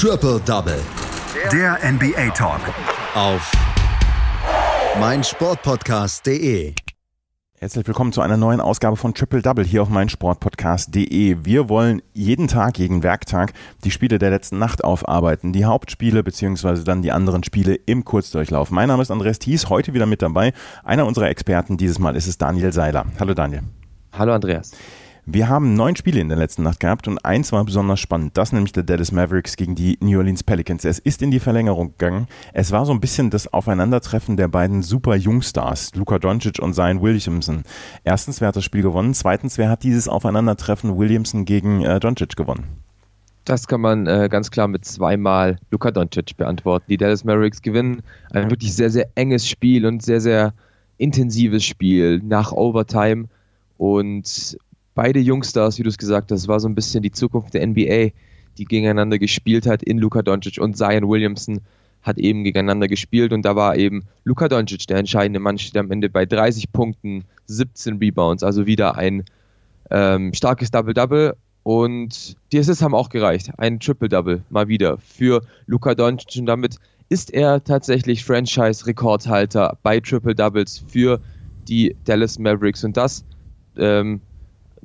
Triple 0.00 0.38
Double. 0.46 0.80
Der 1.52 1.76
NBA 1.82 2.30
Talk. 2.30 2.60
Auf 3.16 3.50
meinsportpodcast.de. 5.00 6.72
Herzlich 7.58 7.84
willkommen 7.84 8.12
zu 8.12 8.20
einer 8.20 8.36
neuen 8.36 8.60
Ausgabe 8.60 8.96
von 8.96 9.12
Triple 9.12 9.42
Double 9.42 9.64
hier 9.64 9.82
auf 9.82 9.88
meinsportpodcast.de. 9.88 11.38
Wir 11.42 11.68
wollen 11.68 12.00
jeden 12.12 12.46
Tag, 12.46 12.78
jeden 12.78 13.02
Werktag 13.02 13.54
die 13.82 13.90
Spiele 13.90 14.20
der 14.20 14.30
letzten 14.30 14.60
Nacht 14.60 14.84
aufarbeiten. 14.84 15.52
Die 15.52 15.64
Hauptspiele 15.64 16.22
beziehungsweise 16.22 16.84
dann 16.84 17.02
die 17.02 17.10
anderen 17.10 17.42
Spiele 17.42 17.74
im 17.74 18.04
Kurzdurchlauf. 18.04 18.70
Mein 18.70 18.86
Name 18.86 19.02
ist 19.02 19.10
Andreas 19.10 19.40
Thies, 19.40 19.68
heute 19.68 19.94
wieder 19.94 20.06
mit 20.06 20.22
dabei. 20.22 20.52
Einer 20.84 21.06
unserer 21.06 21.28
Experten, 21.28 21.76
dieses 21.76 21.98
Mal 21.98 22.14
ist 22.14 22.28
es 22.28 22.38
Daniel 22.38 22.72
Seiler. 22.72 23.04
Hallo 23.18 23.34
Daniel. 23.34 23.62
Hallo 24.12 24.32
Andreas. 24.32 24.70
Wir 25.30 25.50
haben 25.50 25.74
neun 25.74 25.94
Spiele 25.94 26.20
in 26.20 26.30
der 26.30 26.38
letzten 26.38 26.62
Nacht 26.62 26.80
gehabt 26.80 27.06
und 27.06 27.22
eins 27.22 27.52
war 27.52 27.62
besonders 27.62 28.00
spannend. 28.00 28.38
Das 28.38 28.50
nämlich 28.50 28.72
der 28.72 28.82
Dallas 28.82 29.12
Mavericks 29.12 29.56
gegen 29.56 29.74
die 29.74 29.98
New 30.00 30.16
Orleans 30.16 30.42
Pelicans. 30.42 30.86
Es 30.86 30.98
ist 30.98 31.20
in 31.20 31.30
die 31.30 31.38
Verlängerung 31.38 31.88
gegangen. 31.98 32.28
Es 32.54 32.72
war 32.72 32.86
so 32.86 32.92
ein 32.92 33.00
bisschen 33.00 33.28
das 33.28 33.52
Aufeinandertreffen 33.52 34.38
der 34.38 34.48
beiden 34.48 34.82
super 34.82 35.16
Jungstars, 35.16 35.94
Luka 35.94 36.18
Doncic 36.18 36.60
und 36.60 36.72
Zion 36.72 37.02
Williamson. 37.02 37.64
Erstens, 38.04 38.40
wer 38.40 38.48
hat 38.48 38.56
das 38.56 38.64
Spiel 38.64 38.80
gewonnen? 38.80 39.12
Zweitens, 39.12 39.58
wer 39.58 39.68
hat 39.68 39.82
dieses 39.82 40.08
Aufeinandertreffen 40.08 40.96
Williamson 40.96 41.44
gegen 41.44 41.82
äh, 41.82 42.00
Doncic 42.00 42.34
gewonnen? 42.34 42.64
Das 43.44 43.66
kann 43.66 43.82
man 43.82 44.06
äh, 44.06 44.30
ganz 44.30 44.50
klar 44.50 44.66
mit 44.66 44.86
zweimal 44.86 45.58
Luka 45.70 45.90
Doncic 45.90 46.38
beantworten. 46.38 46.86
Die 46.88 46.96
Dallas 46.96 47.24
Mavericks 47.24 47.60
gewinnen 47.60 48.00
ein 48.32 48.48
wirklich 48.48 48.74
sehr, 48.74 48.88
sehr 48.88 49.10
enges 49.14 49.46
Spiel 49.46 49.84
und 49.84 50.02
sehr, 50.02 50.22
sehr 50.22 50.54
intensives 50.96 51.66
Spiel 51.66 52.18
nach 52.24 52.50
Overtime. 52.52 53.26
Und 53.76 54.56
beide 54.98 55.20
Jungstars, 55.20 55.78
wie 55.78 55.84
du 55.84 55.90
es 55.90 55.96
gesagt 55.96 56.32
hast, 56.32 56.48
war 56.48 56.58
so 56.58 56.68
ein 56.68 56.74
bisschen 56.74 57.04
die 57.04 57.12
Zukunft 57.12 57.54
der 57.54 57.64
NBA, 57.64 58.08
die 58.58 58.64
gegeneinander 58.64 59.20
gespielt 59.20 59.64
hat 59.64 59.80
in 59.80 59.96
Luka 59.98 60.22
Doncic 60.22 60.60
und 60.60 60.76
Zion 60.76 61.08
Williamson 61.08 61.60
hat 62.02 62.18
eben 62.18 62.42
gegeneinander 62.42 62.88
gespielt 62.88 63.32
und 63.32 63.42
da 63.42 63.54
war 63.54 63.76
eben 63.76 64.06
Luka 64.24 64.48
Doncic 64.48 64.88
der 64.88 64.96
entscheidende 64.96 65.38
Mann, 65.38 65.56
steht 65.56 65.76
am 65.76 65.92
Ende 65.92 66.10
bei 66.10 66.26
30 66.26 66.72
Punkten, 66.72 67.26
17 67.46 67.98
Rebounds, 67.98 68.42
also 68.42 68.66
wieder 68.66 68.96
ein 68.96 69.22
ähm, 69.92 70.34
starkes 70.34 70.72
Double-Double 70.72 71.36
und 71.62 72.36
die 72.50 72.58
Assists 72.58 72.82
haben 72.82 72.96
auch 72.96 73.08
gereicht, 73.08 73.52
ein 73.56 73.78
Triple-Double 73.78 74.42
mal 74.50 74.66
wieder 74.66 74.98
für 74.98 75.42
Luka 75.66 75.94
Doncic 75.94 76.40
und 76.40 76.46
damit 76.46 76.74
ist 77.08 77.32
er 77.32 77.62
tatsächlich 77.62 78.24
Franchise-Rekordhalter 78.24 79.78
bei 79.84 80.00
Triple-Doubles 80.00 80.82
für 80.88 81.20
die 81.68 81.94
Dallas 82.04 82.40
Mavericks 82.40 82.82
und 82.82 82.96
das 82.96 83.24
ähm, 83.76 84.22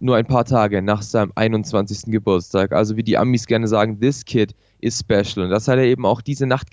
nur 0.04 0.18
ein 0.18 0.26
paar 0.26 0.44
Tage 0.44 0.82
nach 0.82 1.02
seinem 1.02 1.32
21. 1.36 2.12
Geburtstag. 2.12 2.74
Also 2.74 2.98
wie 2.98 3.04
die 3.04 3.18
Amis 3.18 3.48
gerne 3.48 3.70
sagen, 3.70 4.02
this 4.02 4.26
kid 4.26 4.54
is 4.82 5.00
special. 5.00 5.46
Und 5.46 5.50
das 5.50 5.70
hat 5.70 5.78
er 5.78 5.86
eben 5.86 6.06
auch 6.06 6.22
diese 6.22 6.46
Nacht, 6.46 6.68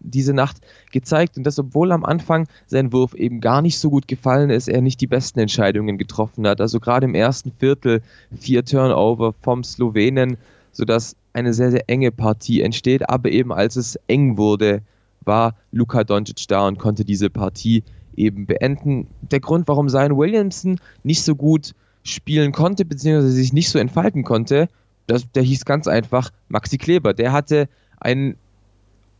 diese 0.00 0.32
Nacht 0.32 0.56
gezeigt. 0.90 1.36
Und 1.36 1.44
das, 1.44 1.58
obwohl 1.58 1.92
am 1.92 2.06
Anfang 2.06 2.48
sein 2.66 2.90
Wurf 2.90 3.14
eben 3.14 3.42
gar 3.42 3.60
nicht 3.60 3.78
so 3.78 3.90
gut 3.90 4.08
gefallen 4.08 4.48
ist, 4.48 4.66
er 4.66 4.80
nicht 4.80 4.98
die 5.02 5.06
besten 5.06 5.40
Entscheidungen 5.40 5.98
getroffen 5.98 6.46
hat. 6.46 6.62
Also 6.62 6.80
gerade 6.80 7.04
im 7.04 7.14
ersten 7.14 7.52
Viertel 7.52 8.00
vier 8.34 8.64
Turnover 8.64 9.34
vom 9.42 9.62
Slowenen, 9.62 10.38
sodass 10.72 11.16
eine 11.34 11.52
sehr, 11.52 11.72
sehr 11.72 11.84
enge 11.86 12.10
Partie 12.10 12.62
entsteht. 12.62 13.10
Aber 13.10 13.28
eben 13.30 13.52
als 13.52 13.76
es 13.76 13.98
eng 14.06 14.38
wurde, 14.38 14.80
war 15.26 15.54
Luka 15.70 16.02
Doncic 16.02 16.48
da 16.48 16.66
und 16.66 16.78
konnte 16.78 17.04
diese 17.04 17.28
Partie 17.28 17.84
eben 18.16 18.46
beenden. 18.46 19.06
Der 19.30 19.40
Grund, 19.40 19.68
warum 19.68 19.90
Zion 19.90 20.16
Williamson 20.16 20.80
nicht 21.02 21.22
so 21.22 21.34
gut 21.34 21.74
spielen 22.02 22.52
konnte, 22.52 22.84
beziehungsweise 22.84 23.32
sich 23.32 23.52
nicht 23.52 23.70
so 23.70 23.78
entfalten 23.78 24.24
konnte, 24.24 24.68
das, 25.06 25.30
der 25.32 25.42
hieß 25.42 25.64
ganz 25.64 25.88
einfach 25.88 26.30
Maxi 26.48 26.78
Kleber. 26.78 27.14
Der 27.14 27.32
hatte 27.32 27.68
ein 27.98 28.36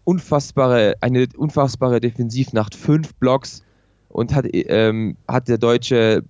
unfassbare, 0.04 0.94
eine 1.00 1.26
unfassbare 1.36 2.00
Defensivnacht, 2.00 2.74
fünf 2.74 3.14
Blocks 3.14 3.62
und 4.08 4.34
hat, 4.34 4.46
ähm, 4.52 5.16
hat 5.28 5.48
der 5.48 5.58
Deutsche 5.58 6.24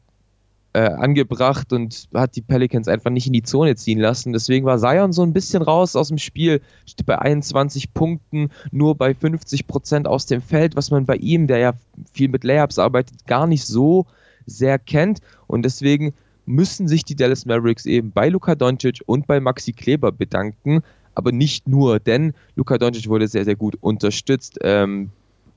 äh, 0.72 0.83
angebracht 0.83 1.72
und 1.72 2.09
hat 2.15 2.37
die 2.37 2.43
Pelicans 2.43 2.88
einfach 2.88 3.11
nicht 3.11 3.27
in 3.27 3.32
die 3.32 3.43
Zone 3.43 3.75
ziehen 3.77 3.99
lassen. 3.99 4.32
Deswegen 4.32 4.67
war 4.67 4.78
Zion 4.78 5.12
so 5.12 5.22
ein 5.22 5.32
bisschen 5.32 5.62
raus 5.62 5.97
aus 5.97 6.09
dem 6.09 6.19
Spiel, 6.19 6.61
steht 6.87 7.06
bei 7.06 7.19
21 7.19 7.93
Punkten, 7.93 8.50
nur 8.71 8.94
bei 8.94 9.15
50 9.15 9.67
Prozent 9.67 10.06
aus 10.06 10.27
dem 10.27 10.43
Feld, 10.43 10.77
was 10.77 10.91
man 10.91 11.06
bei 11.06 11.17
ihm, 11.17 11.47
der 11.47 11.59
ja 11.59 11.72
viel 12.12 12.28
mit 12.28 12.44
Layups 12.44 12.78
arbeitet, 12.78 13.27
gar 13.27 13.47
nicht 13.47 13.65
so 13.65 14.06
sehr 14.47 14.78
kennt. 14.78 15.21
Und 15.47 15.65
deswegen 15.65 16.15
müssen 16.50 16.88
sich 16.88 17.05
die 17.05 17.15
Dallas 17.15 17.47
Mavericks 17.47 17.87
eben 17.87 18.11
bei 18.11 18.28
Luka 18.28 18.55
Doncic 18.55 19.00
und 19.06 19.27
bei 19.27 19.41
Maxi 19.41 19.72
Kleber 19.72 20.12
bedanken. 20.12 20.83
Aber 21.15 21.33
nicht 21.33 21.66
nur, 21.69 21.99
denn 21.99 22.34
Luka 22.56 22.78
Doncic 22.78 23.09
wurde 23.09 23.28
sehr, 23.28 23.44
sehr 23.44 23.56
gut 23.56 23.77
unterstützt. 23.81 24.59
Ähm, 24.62 25.11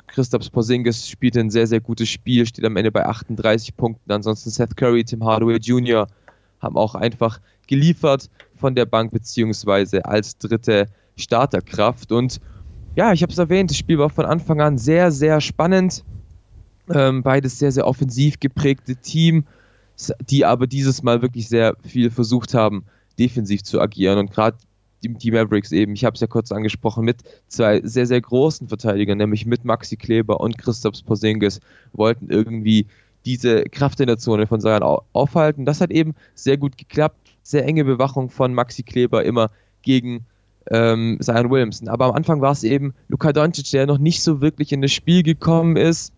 Christoph 0.07 0.51
Porzingis 0.51 1.09
spielte 1.09 1.39
ein 1.39 1.49
sehr, 1.49 1.67
sehr 1.67 1.79
gutes 1.79 2.09
Spiel, 2.09 2.45
steht 2.45 2.65
am 2.65 2.75
Ende 2.75 2.91
bei 2.91 3.05
38 3.05 3.75
Punkten. 3.75 4.11
Ansonsten 4.11 4.49
Seth 4.49 4.77
Curry, 4.77 5.03
Tim 5.03 5.23
Hardaway 5.23 5.57
Jr. 5.57 6.07
haben 6.59 6.77
auch 6.77 6.95
einfach 6.95 7.39
geliefert 7.67 8.29
von 8.55 8.75
der 8.75 8.85
Bank 8.85 9.11
beziehungsweise 9.11 10.05
als 10.05 10.37
dritte 10.37 10.87
Starterkraft. 11.17 12.11
Und 12.11 12.39
ja, 12.95 13.13
ich 13.13 13.23
habe 13.23 13.31
es 13.31 13.39
erwähnt, 13.39 13.71
das 13.71 13.77
Spiel 13.77 13.97
war 13.97 14.09
von 14.09 14.25
Anfang 14.25 14.61
an 14.61 14.77
sehr, 14.77 15.11
sehr 15.11 15.41
spannend. 15.41 16.03
Ähm, 16.93 17.23
beides 17.23 17.57
sehr, 17.59 17.71
sehr 17.71 17.87
offensiv 17.87 18.39
geprägte 18.39 18.95
Team 18.95 19.45
die 20.29 20.45
aber 20.45 20.67
dieses 20.67 21.03
Mal 21.03 21.21
wirklich 21.21 21.47
sehr 21.47 21.75
viel 21.85 22.09
versucht 22.09 22.53
haben, 22.53 22.85
defensiv 23.19 23.63
zu 23.63 23.79
agieren. 23.79 24.17
Und 24.17 24.31
gerade 24.31 24.57
die, 25.03 25.13
die, 25.13 25.31
Mavericks 25.31 25.71
eben, 25.71 25.93
ich 25.93 26.05
habe 26.05 26.15
es 26.15 26.21
ja 26.21 26.27
kurz 26.27 26.51
angesprochen, 26.51 27.05
mit 27.05 27.17
zwei 27.47 27.81
sehr, 27.83 28.07
sehr 28.07 28.21
großen 28.21 28.67
Verteidigern, 28.67 29.17
nämlich 29.17 29.45
mit 29.45 29.65
Maxi 29.65 29.97
Kleber 29.97 30.39
und 30.39 30.57
Christoph 30.57 31.03
Porzingis, 31.05 31.59
wollten 31.91 32.29
irgendwie 32.29 32.87
diese 33.25 33.63
Kraft 33.65 33.99
in 33.99 34.07
der 34.07 34.17
Zone 34.17 34.47
von 34.47 34.61
Zion 34.61 34.83
aufhalten. 35.13 35.65
Das 35.65 35.81
hat 35.81 35.91
eben 35.91 36.15
sehr 36.35 36.57
gut 36.57 36.77
geklappt. 36.77 37.17
Sehr 37.43 37.65
enge 37.65 37.83
Bewachung 37.83 38.29
von 38.29 38.53
Maxi 38.53 38.83
Kleber 38.83 39.25
immer 39.25 39.51
gegen 39.81 40.25
ähm, 40.71 41.17
Zion 41.21 41.49
Williamson. 41.49 41.89
Aber 41.89 42.05
am 42.05 42.15
Anfang 42.15 42.41
war 42.41 42.51
es 42.51 42.63
eben 42.63 42.93
Luka 43.09 43.33
Doncic, 43.33 43.69
der 43.71 43.85
noch 43.85 43.97
nicht 43.97 44.23
so 44.23 44.41
wirklich 44.41 44.71
in 44.71 44.81
das 44.81 44.91
Spiel 44.91 45.23
gekommen 45.23 45.75
ist 45.75 46.13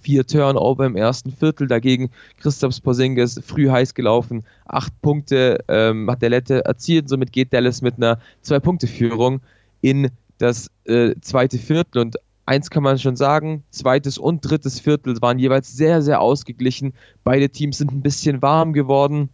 vier 0.00 0.26
Turnover 0.26 0.86
im 0.86 0.96
ersten 0.96 1.32
Viertel. 1.32 1.66
Dagegen 1.66 2.10
Christoph 2.40 2.82
Porzingis 2.82 3.40
früh 3.44 3.68
heiß 3.68 3.94
gelaufen, 3.94 4.44
acht 4.66 4.92
Punkte 5.02 5.58
ähm, 5.68 6.10
hat 6.10 6.22
der 6.22 6.30
Lette 6.30 6.64
erzielt. 6.64 7.08
Somit 7.08 7.32
geht 7.32 7.52
Dallas 7.52 7.82
mit 7.82 7.96
einer 7.96 8.18
Zwei-Punkte-Führung 8.42 9.40
in 9.80 10.10
das 10.38 10.70
äh, 10.84 11.14
zweite 11.20 11.58
Viertel. 11.58 12.00
Und 12.00 12.16
eins 12.46 12.70
kann 12.70 12.82
man 12.82 12.98
schon 12.98 13.16
sagen, 13.16 13.62
zweites 13.70 14.18
und 14.18 14.40
drittes 14.40 14.80
Viertel 14.80 15.20
waren 15.20 15.38
jeweils 15.38 15.76
sehr, 15.76 16.02
sehr 16.02 16.20
ausgeglichen. 16.20 16.94
Beide 17.24 17.48
Teams 17.48 17.78
sind 17.78 17.92
ein 17.92 18.02
bisschen 18.02 18.42
warm 18.42 18.72
geworden. 18.72 19.28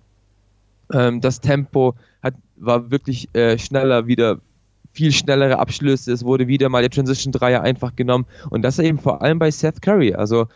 Ähm, 0.92 1.20
das 1.20 1.41
Tempo 1.41 1.94
hat, 2.22 2.34
war 2.56 2.91
wirklich 2.91 3.28
äh, 3.34 3.58
schneller 3.58 4.06
wieder 4.06 4.41
viel 4.93 5.12
schnellere 5.12 5.59
Abschlüsse. 5.59 6.12
Es 6.12 6.25
wurde 6.25 6.49
wieder 6.49 6.69
mal 6.69 6.82
der 6.82 6.91
Transition 6.91 7.32
Dreier 7.32 7.62
einfach 7.62 7.94
genommen 7.97 8.26
und 8.50 8.62
das 8.62 8.78
eben 8.78 8.99
vor 8.99 9.22
allem 9.22 9.38
bei 9.38 9.50
Seth 9.50 9.82
Curry. 9.82 10.15
Also 10.15 10.47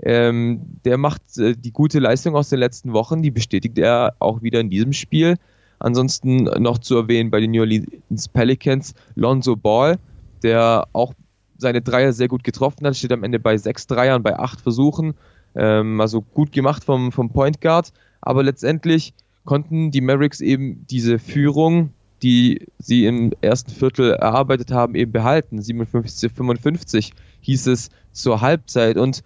ähm, 0.00 0.60
der 0.84 0.98
macht 0.98 1.22
äh, 1.38 1.54
die 1.56 1.72
gute 1.72 1.98
Leistung 1.98 2.36
aus 2.36 2.48
den 2.48 2.60
letzten 2.60 2.92
Wochen, 2.92 3.22
die 3.22 3.30
bestätigt 3.30 3.78
er 3.78 4.14
auch 4.20 4.42
wieder 4.42 4.60
in 4.60 4.70
diesem 4.70 4.92
Spiel. 4.92 5.36
Ansonsten 5.80 6.44
noch 6.44 6.78
zu 6.78 6.96
erwähnen 6.96 7.30
bei 7.30 7.40
den 7.40 7.52
New 7.52 7.60
Orleans 7.60 8.28
Pelicans 8.32 8.94
Lonzo 9.14 9.56
Ball, 9.56 9.98
der 10.42 10.86
auch 10.92 11.14
seine 11.56 11.82
Dreier 11.82 12.12
sehr 12.12 12.28
gut 12.28 12.44
getroffen 12.44 12.86
hat, 12.86 12.96
steht 12.96 13.12
am 13.12 13.24
Ende 13.24 13.40
bei 13.40 13.56
sechs 13.56 13.86
Dreiern, 13.86 14.22
bei 14.22 14.38
acht 14.38 14.60
Versuchen. 14.60 15.14
Ähm, 15.54 16.00
also 16.00 16.22
gut 16.22 16.52
gemacht 16.52 16.84
vom, 16.84 17.10
vom 17.10 17.30
Point 17.30 17.60
Guard, 17.60 17.92
aber 18.20 18.42
letztendlich 18.42 19.14
konnten 19.44 19.90
die 19.90 20.00
Mavericks 20.00 20.40
eben 20.40 20.86
diese 20.88 21.18
Führung 21.18 21.90
die 22.22 22.66
sie 22.78 23.06
im 23.06 23.32
ersten 23.40 23.70
Viertel 23.70 24.12
erarbeitet 24.12 24.70
haben, 24.70 24.94
eben 24.94 25.12
behalten. 25.12 25.60
57 25.60 26.16
zu 26.16 26.28
55 26.30 27.12
hieß 27.40 27.66
es 27.68 27.90
zur 28.12 28.40
Halbzeit. 28.40 28.96
Und 28.96 29.22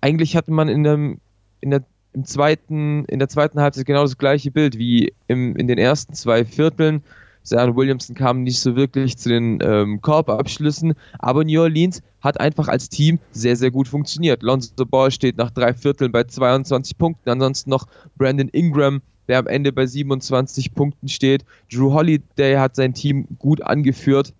eigentlich 0.00 0.36
hatte 0.36 0.52
man 0.52 0.68
in, 0.68 0.84
dem, 0.84 1.20
in, 1.60 1.70
der, 1.70 1.84
im 2.12 2.24
zweiten, 2.24 3.04
in 3.06 3.18
der 3.18 3.28
zweiten 3.28 3.60
Halbzeit 3.60 3.86
genau 3.86 4.02
das 4.02 4.18
gleiche 4.18 4.50
Bild 4.50 4.78
wie 4.78 5.12
im, 5.26 5.56
in 5.56 5.68
den 5.68 5.78
ersten 5.78 6.14
zwei 6.14 6.44
Vierteln. 6.44 7.02
Zion 7.42 7.76
Williamson 7.76 8.14
kam 8.14 8.42
nicht 8.42 8.60
so 8.60 8.76
wirklich 8.76 9.16
zu 9.16 9.30
den 9.30 9.58
ähm, 9.62 10.02
Korbabschlüssen, 10.02 10.92
aber 11.18 11.44
New 11.44 11.62
Orleans 11.62 12.02
hat 12.20 12.38
einfach 12.40 12.68
als 12.68 12.90
Team 12.90 13.18
sehr, 13.30 13.56
sehr 13.56 13.70
gut 13.70 13.88
funktioniert. 13.88 14.42
Lonzo 14.42 14.84
Ball 14.84 15.10
steht 15.10 15.38
nach 15.38 15.50
drei 15.50 15.72
Vierteln 15.72 16.12
bei 16.12 16.24
22 16.24 16.98
Punkten, 16.98 17.30
ansonsten 17.30 17.70
noch 17.70 17.86
Brandon 18.16 18.48
Ingram 18.50 19.00
der 19.28 19.38
am 19.38 19.46
Ende 19.46 19.72
bei 19.72 19.86
27 19.86 20.74
Punkten 20.74 21.08
steht. 21.08 21.44
Drew 21.70 21.92
Holiday 21.92 22.56
hat 22.56 22.76
sein 22.76 22.94
Team 22.94 23.26
gut 23.38 23.62
angeführt 23.62 24.32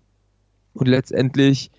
und 0.73 0.87
letztendlich 0.87 1.71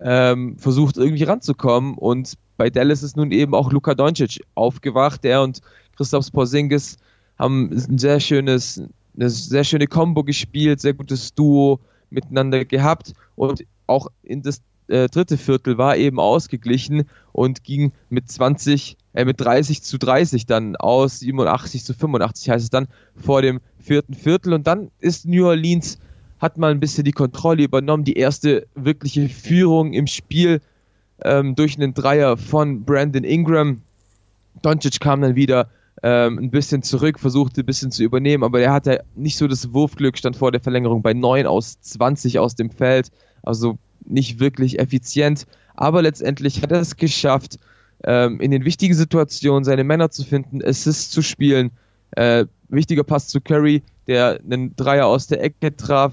ähm, 0.00 0.56
versucht 0.58 0.96
irgendwie 0.96 1.24
ranzukommen. 1.24 1.94
Und 1.94 2.34
bei 2.56 2.70
Dallas 2.70 3.02
ist 3.02 3.16
nun 3.16 3.32
eben 3.32 3.54
auch 3.54 3.72
Luka 3.72 3.94
Doncic 3.94 4.42
aufgewacht. 4.54 5.24
Er 5.24 5.42
und 5.42 5.60
Christoph 5.96 6.30
Porzingis 6.32 6.98
haben 7.38 7.70
ein 7.72 7.98
sehr 7.98 8.20
schönes, 8.20 8.82
eine 9.16 9.30
sehr 9.30 9.64
schöne 9.64 9.86
Combo 9.86 10.22
gespielt, 10.22 10.80
sehr 10.80 10.94
gutes 10.94 11.34
Duo 11.34 11.80
miteinander 12.10 12.64
gehabt 12.64 13.14
und 13.36 13.64
auch 13.86 14.08
in 14.22 14.42
das 14.42 14.62
äh, 14.88 15.08
dritte 15.08 15.38
Viertel 15.38 15.78
war 15.78 15.96
eben 15.96 16.18
ausgeglichen 16.18 17.04
und 17.32 17.64
ging 17.64 17.92
mit 18.08 18.30
20, 18.30 18.96
äh, 19.12 19.24
mit 19.24 19.40
30 19.40 19.82
zu 19.82 19.98
30 19.98 20.46
dann 20.46 20.76
aus, 20.76 21.20
87 21.20 21.84
zu 21.84 21.94
85 21.94 22.50
heißt 22.50 22.64
es 22.64 22.70
dann 22.70 22.88
vor 23.16 23.42
dem 23.42 23.60
vierten 23.78 24.14
Viertel. 24.14 24.52
Und 24.52 24.66
dann 24.66 24.90
ist 25.00 25.26
New 25.26 25.46
Orleans 25.46 25.98
hat 26.38 26.56
mal 26.56 26.70
ein 26.70 26.80
bisschen 26.80 27.04
die 27.04 27.12
Kontrolle 27.12 27.62
übernommen, 27.62 28.04
die 28.04 28.14
erste 28.14 28.66
wirkliche 28.74 29.28
Führung 29.28 29.92
im 29.92 30.06
Spiel 30.06 30.60
ähm, 31.22 31.54
durch 31.54 31.76
einen 31.76 31.92
Dreier 31.92 32.36
von 32.36 32.84
Brandon 32.84 33.24
Ingram. 33.24 33.82
Doncic 34.62 35.00
kam 35.00 35.20
dann 35.20 35.34
wieder 35.34 35.68
ähm, 36.02 36.38
ein 36.38 36.50
bisschen 36.50 36.82
zurück, 36.82 37.18
versuchte 37.18 37.60
ein 37.60 37.66
bisschen 37.66 37.90
zu 37.90 38.02
übernehmen, 38.02 38.42
aber 38.42 38.60
er 38.60 38.72
hatte 38.72 39.04
nicht 39.14 39.36
so 39.36 39.46
das 39.46 39.72
Wurfglück, 39.74 40.16
stand 40.16 40.36
vor 40.36 40.50
der 40.50 40.62
Verlängerung 40.62 41.02
bei 41.02 41.12
9 41.12 41.46
aus 41.46 41.78
20 41.80 42.38
aus 42.38 42.54
dem 42.54 42.70
Feld, 42.70 43.10
also 43.42 43.78
nicht 44.06 44.40
wirklich 44.40 44.78
effizient, 44.78 45.46
aber 45.74 46.00
letztendlich 46.00 46.62
hat 46.62 46.72
er 46.72 46.80
es 46.80 46.96
geschafft, 46.96 47.58
ähm, 48.04 48.40
in 48.40 48.50
den 48.50 48.64
wichtigen 48.64 48.94
Situationen 48.94 49.64
seine 49.64 49.84
Männer 49.84 50.10
zu 50.10 50.24
finden, 50.24 50.62
Assists 50.64 51.10
zu 51.10 51.22
spielen. 51.22 51.70
Äh, 52.12 52.46
wichtiger 52.68 53.04
Pass 53.04 53.28
zu 53.28 53.40
Curry, 53.40 53.82
der 54.06 54.40
einen 54.44 54.74
Dreier 54.76 55.06
aus 55.06 55.26
der 55.26 55.42
Ecke 55.42 55.76
traf, 55.76 56.12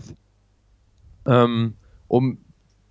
ähm, 1.26 1.74
um 2.08 2.38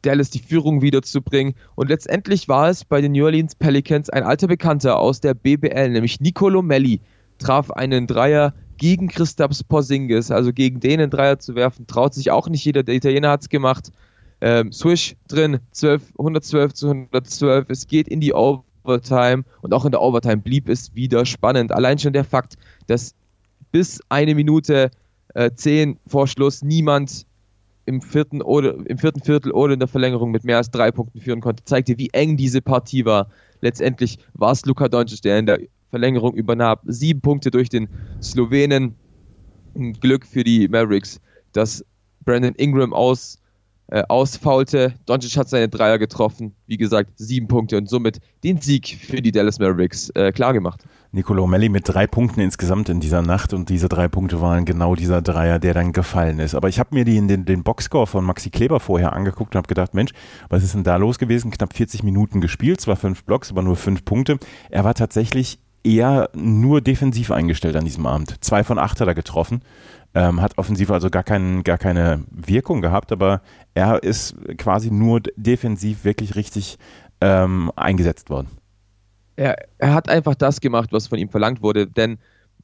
Dallas 0.02 0.30
die 0.30 0.38
Führung 0.38 0.82
wiederzubringen. 0.82 1.54
Und 1.74 1.88
letztendlich 1.88 2.48
war 2.48 2.68
es 2.68 2.84
bei 2.84 3.00
den 3.00 3.12
New 3.12 3.24
Orleans 3.24 3.54
Pelicans 3.54 4.10
ein 4.10 4.22
alter 4.22 4.46
Bekannter 4.46 4.98
aus 4.98 5.20
der 5.20 5.34
BBL, 5.34 5.90
nämlich 5.90 6.20
Nicolo 6.20 6.62
Melli, 6.62 7.00
traf 7.38 7.70
einen 7.70 8.06
Dreier 8.06 8.54
gegen 8.78 9.08
Christaps 9.08 9.64
Porzingis, 9.64 10.30
also 10.30 10.52
gegen 10.52 10.80
den 10.80 11.00
einen 11.00 11.10
Dreier 11.10 11.38
zu 11.38 11.54
werfen, 11.54 11.86
traut 11.86 12.14
sich 12.14 12.30
auch 12.30 12.48
nicht 12.48 12.64
jeder. 12.64 12.82
Der 12.82 12.94
Italiener 12.94 13.30
hat 13.30 13.42
es 13.42 13.48
gemacht. 13.48 13.90
Ähm, 14.40 14.70
Swish 14.70 15.16
drin, 15.28 15.60
12, 15.72 16.12
112 16.18 16.74
zu 16.74 16.86
112. 16.88 17.66
Es 17.70 17.86
geht 17.86 18.06
in 18.06 18.20
die 18.20 18.34
Overtime 18.86 19.44
und 19.62 19.74
auch 19.74 19.84
in 19.84 19.90
der 19.90 20.00
Overtime 20.02 20.38
blieb 20.38 20.68
es 20.68 20.94
wieder 20.94 21.26
spannend. 21.26 21.72
Allein 21.72 21.98
schon 21.98 22.12
der 22.12 22.24
Fakt, 22.24 22.54
dass 22.86 23.14
bis 23.72 24.00
eine 24.08 24.34
Minute 24.34 24.90
äh, 25.34 25.50
10 25.52 25.98
vor 26.06 26.28
Schluss 26.28 26.62
niemand 26.62 27.26
im 27.84 28.00
vierten 28.00 28.42
oder 28.42 28.74
im 28.86 28.98
vierten 28.98 29.20
Viertel 29.20 29.52
oder 29.52 29.74
in 29.74 29.78
der 29.78 29.88
Verlängerung 29.88 30.30
mit 30.30 30.44
mehr 30.44 30.56
als 30.56 30.70
drei 30.70 30.90
Punkten 30.90 31.20
führen 31.20 31.40
konnte, 31.40 31.64
zeigte, 31.64 31.98
wie 31.98 32.10
eng 32.12 32.36
diese 32.36 32.60
Partie 32.60 33.04
war. 33.04 33.28
Letztendlich 33.60 34.18
war 34.34 34.52
es 34.52 34.64
Luka 34.66 34.88
Doncic, 34.88 35.22
der 35.22 35.38
in 35.38 35.46
der 35.46 35.60
Verlängerung 35.90 36.34
übernahm. 36.34 36.78
Sieben 36.84 37.20
Punkte 37.20 37.50
durch 37.50 37.68
den 37.68 37.88
Slowenen. 38.20 38.96
Glück 40.00 40.26
für 40.26 40.42
die 40.42 40.68
Mavericks, 40.68 41.20
dass 41.52 41.84
Brandon 42.24 42.54
Ingram 42.54 42.92
aus 42.92 43.38
äh, 43.88 44.02
ausfaulte. 44.08 44.94
Doncic 45.06 45.36
hat 45.36 45.48
seine 45.48 45.68
Dreier 45.68 45.98
getroffen. 45.98 46.54
Wie 46.66 46.76
gesagt, 46.76 47.10
sieben 47.16 47.46
Punkte 47.48 47.76
und 47.76 47.88
somit 47.88 48.18
den 48.42 48.60
Sieg 48.60 48.98
für 49.00 49.22
die 49.22 49.32
Dallas 49.32 49.58
Mavericks 49.58 50.10
äh, 50.10 50.32
klargemacht. 50.32 50.82
Nicolo 51.12 51.46
Melli 51.46 51.68
mit 51.68 51.88
drei 51.88 52.06
Punkten 52.06 52.40
insgesamt 52.40 52.88
in 52.88 53.00
dieser 53.00 53.22
Nacht 53.22 53.54
und 53.54 53.68
diese 53.68 53.88
drei 53.88 54.08
Punkte 54.08 54.40
waren 54.40 54.64
genau 54.64 54.94
dieser 54.94 55.22
Dreier, 55.22 55.58
der 55.58 55.72
dann 55.72 55.92
gefallen 55.92 56.40
ist. 56.40 56.54
Aber 56.54 56.68
ich 56.68 56.78
habe 56.78 56.94
mir 56.94 57.04
die, 57.04 57.24
den, 57.26 57.44
den 57.44 57.62
Boxscore 57.62 58.06
von 58.06 58.24
Maxi 58.24 58.50
Kleber 58.50 58.80
vorher 58.80 59.12
angeguckt 59.12 59.54
und 59.54 59.58
habe 59.58 59.68
gedacht, 59.68 59.94
Mensch, 59.94 60.12
was 60.48 60.62
ist 60.62 60.74
denn 60.74 60.84
da 60.84 60.96
los 60.96 61.18
gewesen? 61.18 61.50
Knapp 61.50 61.72
40 61.72 62.02
Minuten 62.02 62.40
gespielt, 62.40 62.80
zwar 62.80 62.96
fünf 62.96 63.24
Blocks, 63.24 63.50
aber 63.50 63.62
nur 63.62 63.76
fünf 63.76 64.04
Punkte. 64.04 64.38
Er 64.68 64.84
war 64.84 64.94
tatsächlich 64.94 65.58
eher 65.86 66.28
nur 66.34 66.80
defensiv 66.80 67.30
eingestellt 67.30 67.76
an 67.76 67.84
diesem 67.84 68.06
Abend. 68.06 68.42
Zwei 68.44 68.64
von 68.64 68.78
acht 68.78 69.00
hat 69.00 69.08
er 69.08 69.14
getroffen. 69.14 69.62
Ähm, 70.14 70.40
hat 70.40 70.58
offensiv 70.58 70.90
also 70.90 71.10
gar, 71.10 71.22
kein, 71.22 71.62
gar 71.62 71.78
keine 71.78 72.24
Wirkung 72.30 72.80
gehabt, 72.80 73.12
aber 73.12 73.42
er 73.74 74.02
ist 74.02 74.34
quasi 74.56 74.90
nur 74.90 75.20
defensiv 75.36 76.04
wirklich 76.04 76.36
richtig 76.36 76.78
ähm, 77.20 77.70
eingesetzt 77.76 78.30
worden. 78.30 78.48
Er, 79.36 79.56
er 79.76 79.92
hat 79.92 80.08
einfach 80.08 80.34
das 80.34 80.60
gemacht, 80.60 80.90
was 80.92 81.06
von 81.06 81.18
ihm 81.18 81.28
verlangt 81.28 81.62
wurde, 81.62 81.86
denn 81.86 82.18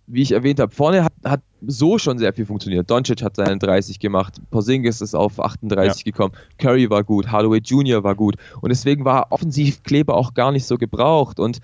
wie 0.07 0.23
ich 0.23 0.33
erwähnt 0.33 0.61
habe, 0.61 0.75
vorne 0.75 1.05
hat, 1.05 1.13
hat 1.25 1.43
so 1.65 1.99
schon 1.99 2.19
sehr 2.19 2.33
viel 2.33 2.47
funktioniert. 2.47 2.91
Doncic 2.91 3.23
hat 3.23 3.37
seinen 3.37 3.59
30 3.59 4.01
gemacht, 4.01 4.41
Porzingis 4.51 5.01
ist 5.01 5.15
auf 5.15 5.39
38 5.39 6.01
ja. 6.01 6.11
gekommen, 6.11 6.35
Curry 6.59 6.91
war 6.91 7.05
gut, 7.05 7.31
Hardaway 7.31 7.59
Jr. 7.59 8.03
war 8.03 8.15
gut 8.15 8.37
und 8.61 8.71
deswegen 8.71 9.05
war 9.05 9.31
offensiv 9.31 9.83
Kleber 9.83 10.17
auch 10.17 10.35
gar 10.35 10.53
nicht 10.53 10.67
so 10.67 10.77
gebraucht 10.77 11.39
und 11.39 11.61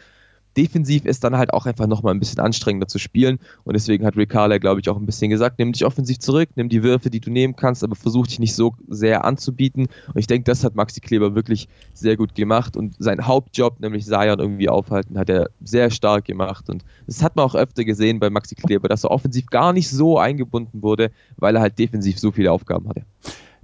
defensiv 0.58 1.04
ist 1.04 1.22
dann 1.22 1.38
halt 1.38 1.54
auch 1.54 1.66
einfach 1.66 1.86
nochmal 1.86 2.12
ein 2.12 2.18
bisschen 2.18 2.40
anstrengender 2.40 2.88
zu 2.88 2.98
spielen. 2.98 3.38
Und 3.62 3.74
deswegen 3.74 4.04
hat 4.04 4.16
Rick 4.16 4.30
Carler, 4.30 4.58
glaube 4.58 4.80
ich, 4.80 4.88
auch 4.88 4.96
ein 4.96 5.06
bisschen 5.06 5.30
gesagt, 5.30 5.60
nimm 5.60 5.72
dich 5.72 5.84
offensiv 5.84 6.18
zurück, 6.18 6.48
nimm 6.56 6.68
die 6.68 6.82
Würfe, 6.82 7.10
die 7.10 7.20
du 7.20 7.30
nehmen 7.30 7.54
kannst, 7.54 7.84
aber 7.84 7.94
versuch 7.94 8.26
dich 8.26 8.40
nicht 8.40 8.54
so 8.56 8.74
sehr 8.88 9.24
anzubieten. 9.24 9.86
Und 10.08 10.18
ich 10.18 10.26
denke, 10.26 10.44
das 10.44 10.64
hat 10.64 10.74
Maxi 10.74 11.00
Kleber 11.00 11.36
wirklich 11.36 11.68
sehr 11.94 12.16
gut 12.16 12.34
gemacht. 12.34 12.76
Und 12.76 12.96
sein 12.98 13.24
Hauptjob, 13.24 13.78
nämlich 13.78 14.04
Zion 14.04 14.40
irgendwie 14.40 14.68
aufhalten, 14.68 15.16
hat 15.16 15.30
er 15.30 15.48
sehr 15.62 15.90
stark 15.92 16.24
gemacht. 16.24 16.68
Und 16.68 16.84
das 17.06 17.22
hat 17.22 17.36
man 17.36 17.44
auch 17.44 17.54
öfter 17.54 17.84
gesehen 17.84 18.18
bei 18.18 18.28
Maxi 18.28 18.56
Kleber, 18.56 18.88
dass 18.88 19.04
er 19.04 19.12
offensiv 19.12 19.46
gar 19.46 19.72
nicht 19.72 19.88
so 19.88 20.18
eingebunden 20.18 20.82
wurde, 20.82 21.12
weil 21.36 21.54
er 21.54 21.62
halt 21.62 21.78
defensiv 21.78 22.18
so 22.18 22.32
viele 22.32 22.50
Aufgaben 22.50 22.88
hatte. 22.88 23.02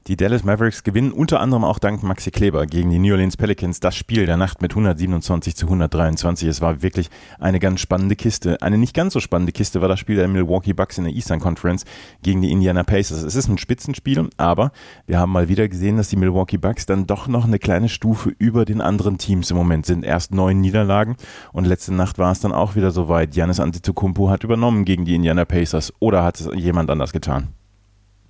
Die 0.06 0.17
Dallas 0.19 0.45
Mavericks 0.45 0.83
gewinnen 0.83 1.12
unter 1.12 1.41
anderem 1.41 1.65
auch 1.65 1.79
dank 1.79 2.03
Maxi 2.03 2.31
Kleber 2.31 2.67
gegen 2.67 2.91
die 2.91 2.99
New 2.99 3.12
Orleans 3.12 3.39
Pelicans 3.39 3.81
das 3.81 3.97
Spiel 3.97 4.27
der 4.27 4.37
Nacht 4.37 4.61
mit 4.61 4.73
127 4.73 5.56
zu 5.56 5.65
123. 5.65 6.47
Es 6.47 6.61
war 6.61 6.83
wirklich 6.83 7.09
eine 7.39 7.59
ganz 7.59 7.81
spannende 7.81 8.15
Kiste. 8.15 8.61
Eine 8.61 8.77
nicht 8.77 8.93
ganz 8.93 9.15
so 9.15 9.21
spannende 9.21 9.53
Kiste 9.53 9.81
war 9.81 9.89
das 9.89 9.99
Spiel 9.99 10.17
der 10.17 10.29
Milwaukee 10.29 10.75
Bucks 10.75 10.99
in 10.99 11.05
der 11.05 11.15
Eastern 11.15 11.41
Conference 11.41 11.87
gegen 12.23 12.43
die 12.43 12.53
Indiana 12.53 12.83
Pacers. 12.83 13.23
Es 13.23 13.35
ist 13.35 13.49
ein 13.49 13.56
Spitzenspiel, 13.56 14.29
aber 14.37 14.73
wir 15.06 15.19
haben 15.19 15.33
mal 15.33 15.49
wieder 15.49 15.69
gesehen, 15.69 15.97
dass 15.97 16.11
die 16.11 16.17
Milwaukee 16.17 16.59
Bucks 16.59 16.85
dann 16.85 17.06
doch 17.06 17.27
noch 17.27 17.47
eine 17.47 17.59
kleine 17.59 17.89
Stufe 17.89 18.29
über 18.37 18.67
den 18.67 18.83
anderen 18.83 19.17
Teams 19.17 19.51
im 19.51 19.56
Moment 19.56 19.87
sind. 19.87 20.05
Erst 20.05 20.35
neun 20.35 20.61
Niederlagen 20.61 21.17
und 21.55 21.65
letzte 21.65 21.95
Nacht 21.95 22.19
war 22.19 22.31
es 22.31 22.41
dann 22.41 22.53
auch 22.53 22.77
wieder 22.77 22.91
soweit. 22.91 23.31
Giannis 23.31 23.59
Antetokounmpo 23.59 24.29
hat 24.29 24.45
übernommen 24.45 24.85
gegen 24.85 25.06
die 25.06 25.15
Indiana 25.15 25.47
Pacers 25.47 25.95
oder 25.99 26.23
hat 26.25 26.39
es 26.41 26.51
jemand 26.55 26.91
anders 26.91 27.15
getan? 27.15 27.49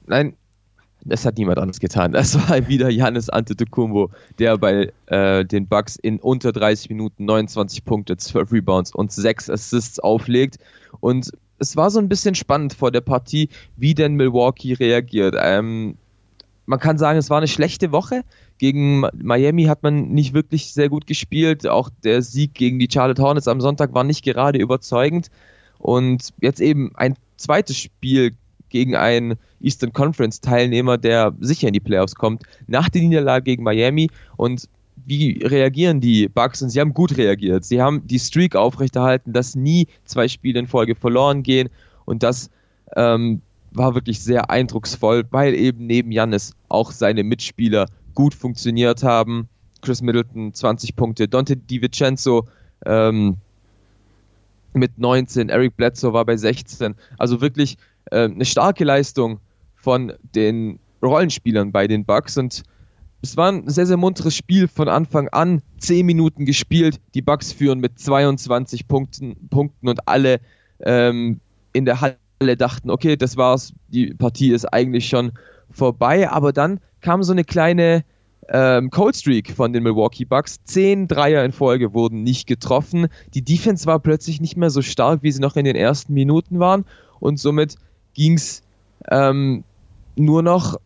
Nein, 0.07 0.35
das 1.05 1.25
hat 1.25 1.39
niemand 1.39 1.59
anderes 1.59 1.81
getan. 1.81 2.13
Das 2.13 2.35
war 2.49 2.69
wieder 2.69 2.91
Janis 2.91 3.29
Antetokounmpo, 3.29 4.11
der 4.39 4.59
bei 4.59 4.93
äh, 5.07 5.45
den 5.45 5.67
Bucks 5.67 5.97
in 5.97 6.19
unter 6.21 6.53
30 6.53 6.91
Minuten 6.91 7.25
29 7.25 7.85
Punkte, 7.85 8.17
12 8.17 8.53
Rebounds 8.53 8.95
und 8.95 9.13
6 9.13 9.51
Assists 9.51 9.99
auflegt. 9.99 10.59
Und 11.01 11.31
es 11.59 11.77
war 11.77 11.91
so 11.91 11.99
ein 11.99 12.09
bisschen 12.09 12.35
spannend 12.35 12.75
vor 12.75 12.91
der 12.91 13.01
Partie, 13.01 13.49
wie 13.77 13.95
denn 13.95 14.15
Milwaukee 14.15 14.75
reagiert. 14.75 15.35
Ähm, 15.39 15.97
man 16.67 16.79
kann 16.79 16.99
sagen, 16.99 17.19
es 17.19 17.31
war 17.31 17.39
eine 17.39 17.49
schlechte 17.49 17.93
Woche. 17.93 18.23
Gegen 18.59 19.01
Miami 19.15 19.65
hat 19.65 19.83
man 19.83 20.09
nicht 20.09 20.33
wirklich 20.33 20.73
sehr 20.73 20.89
gut 20.89 21.07
gespielt. 21.07 21.67
Auch 21.67 21.91
der 22.03 22.23
Sieg 22.23 22.55
gegen 22.55 22.79
die 22.79 22.89
Charlotte 22.91 23.23
Hornets 23.23 23.49
am 23.49 23.61
Sonntag 23.61 23.93
war 23.93 24.05
nicht 24.05 24.25
gerade 24.25 24.59
überzeugend. 24.59 25.31
Und 25.79 26.31
jetzt 26.41 26.61
eben 26.61 26.93
ein 26.95 27.17
zweites 27.37 27.77
Spiel 27.77 28.35
gegen 28.69 28.97
einen 28.97 29.35
Eastern 29.61 29.93
Conference 29.93 30.41
Teilnehmer, 30.41 30.99
der 30.99 31.35
sicher 31.41 31.69
in 31.69 31.75
die 31.75 31.81
Playoffs 31.81 32.15
kommt, 32.15 32.43
nach 32.67 32.89
der 32.89 33.03
Niederlage 33.03 33.45
gegen 33.45 33.63
Miami 33.63 34.11
und 34.37 34.69
wie 35.07 35.43
reagieren 35.45 36.01
die 36.01 36.29
Bucks? 36.29 36.63
Und 36.63 36.71
sie 36.71 36.81
haben 36.81 36.95
gut 36.95 37.17
reagiert. 37.17 37.65
Sie 37.65 37.83
haben 37.83 38.07
die 38.07 38.19
Streak 38.19 38.57
aufrechterhalten, 38.57 39.33
dass 39.33 39.55
nie 39.55 39.89
zwei 40.05 40.29
Spiele 40.29 40.61
in 40.61 40.67
Folge 40.67 40.95
verloren 40.95 41.43
gehen 41.43 41.69
und 42.05 42.23
das 42.23 42.51
ähm, 42.97 43.43
war 43.73 43.95
wirklich 43.95 44.21
sehr 44.21 44.51
eindrucksvoll, 44.51 45.25
weil 45.31 45.55
eben 45.55 45.87
neben 45.87 46.13
Jannis 46.13 46.55
auch 46.69 46.93
seine 46.93 47.25
Mitspieler 47.25 47.87
gut 48.15 48.35
funktioniert 48.35 49.03
haben. 49.03 49.49
Chris 49.83 50.01
Middleton 50.01 50.55
20 50.55 50.97
Punkte, 50.97 51.29
Dante 51.29 51.57
DiVincenzo 51.57 52.47
ähm, 52.87 53.37
mit 54.73 54.99
19, 54.99 55.49
Eric 55.49 55.77
Bledsoe 55.77 56.13
war 56.13 56.25
bei 56.25 56.37
16. 56.37 56.95
Also 57.19 57.41
wirklich 57.41 57.77
äh, 58.15 58.25
eine 58.25 58.45
starke 58.45 58.85
Leistung 58.85 59.41
von 59.75 60.13
den 60.35 60.79
Rollenspielern 61.03 61.73
bei 61.73 61.87
den 61.87 62.05
Bucks 62.05 62.39
und 62.39 62.63
es 63.23 63.39
war 63.39 63.51
ein 63.51 63.69
sehr, 63.69 63.87
sehr 63.87 63.97
munteres 63.97 64.37
Spiel 64.37 64.69
von 64.69 64.87
Anfang 64.87 65.29
an. 65.29 65.63
Zehn 65.79 66.05
Minuten 66.05 66.45
gespielt. 66.45 67.01
Die 67.15 67.23
Bucks 67.23 67.53
führen 67.53 67.81
mit 67.81 67.99
22 67.99 68.87
Punkten, 68.87 69.49
Punkten 69.49 69.89
und 69.89 70.07
alle 70.07 70.41
ähm, 70.81 71.41
in 71.73 71.87
der 71.87 72.03
Halle 72.03 72.57
dachten, 72.59 72.91
okay, 72.91 73.17
das 73.17 73.39
war's. 73.39 73.73
Die 73.89 74.13
Partie 74.13 74.51
ist 74.51 74.67
eigentlich 74.67 75.09
schon 75.09 75.33
vorbei. 75.71 76.29
Aber 76.29 76.53
dann 76.53 76.81
kam 77.01 77.23
so 77.23 77.33
eine 77.33 77.45
kleine 77.45 78.05
ähm, 78.51 78.91
Cold 78.91 79.17
Streak 79.17 79.53
von 79.53 79.73
den 79.73 79.85
Milwaukee 79.85 80.27
Bucks. 80.27 80.63
Zehn 80.65 81.09
Dreier 81.09 81.47
in 81.47 81.53
Folge 81.53 81.95
wurden 81.95 82.25
nicht 82.25 82.47
getroffen. 82.47 83.07
Die 83.33 83.43
Defense 83.43 83.87
war 83.87 84.01
plötzlich 84.01 84.43
nicht 84.43 84.59
mehr 84.59 84.69
so 84.69 84.83
stark, 84.83 85.23
wie 85.23 85.33
sie 85.33 85.41
noch 85.41 85.57
in 85.57 85.65
den 85.65 85.77
ersten 85.77 86.13
Minuten 86.13 86.59
waren. 86.59 86.85
Und 87.21 87.39
somit 87.41 87.77
ging 88.15 88.35
es 88.35 88.63
ähm, 89.11 89.65
nur 90.17 90.43
noch 90.43 90.79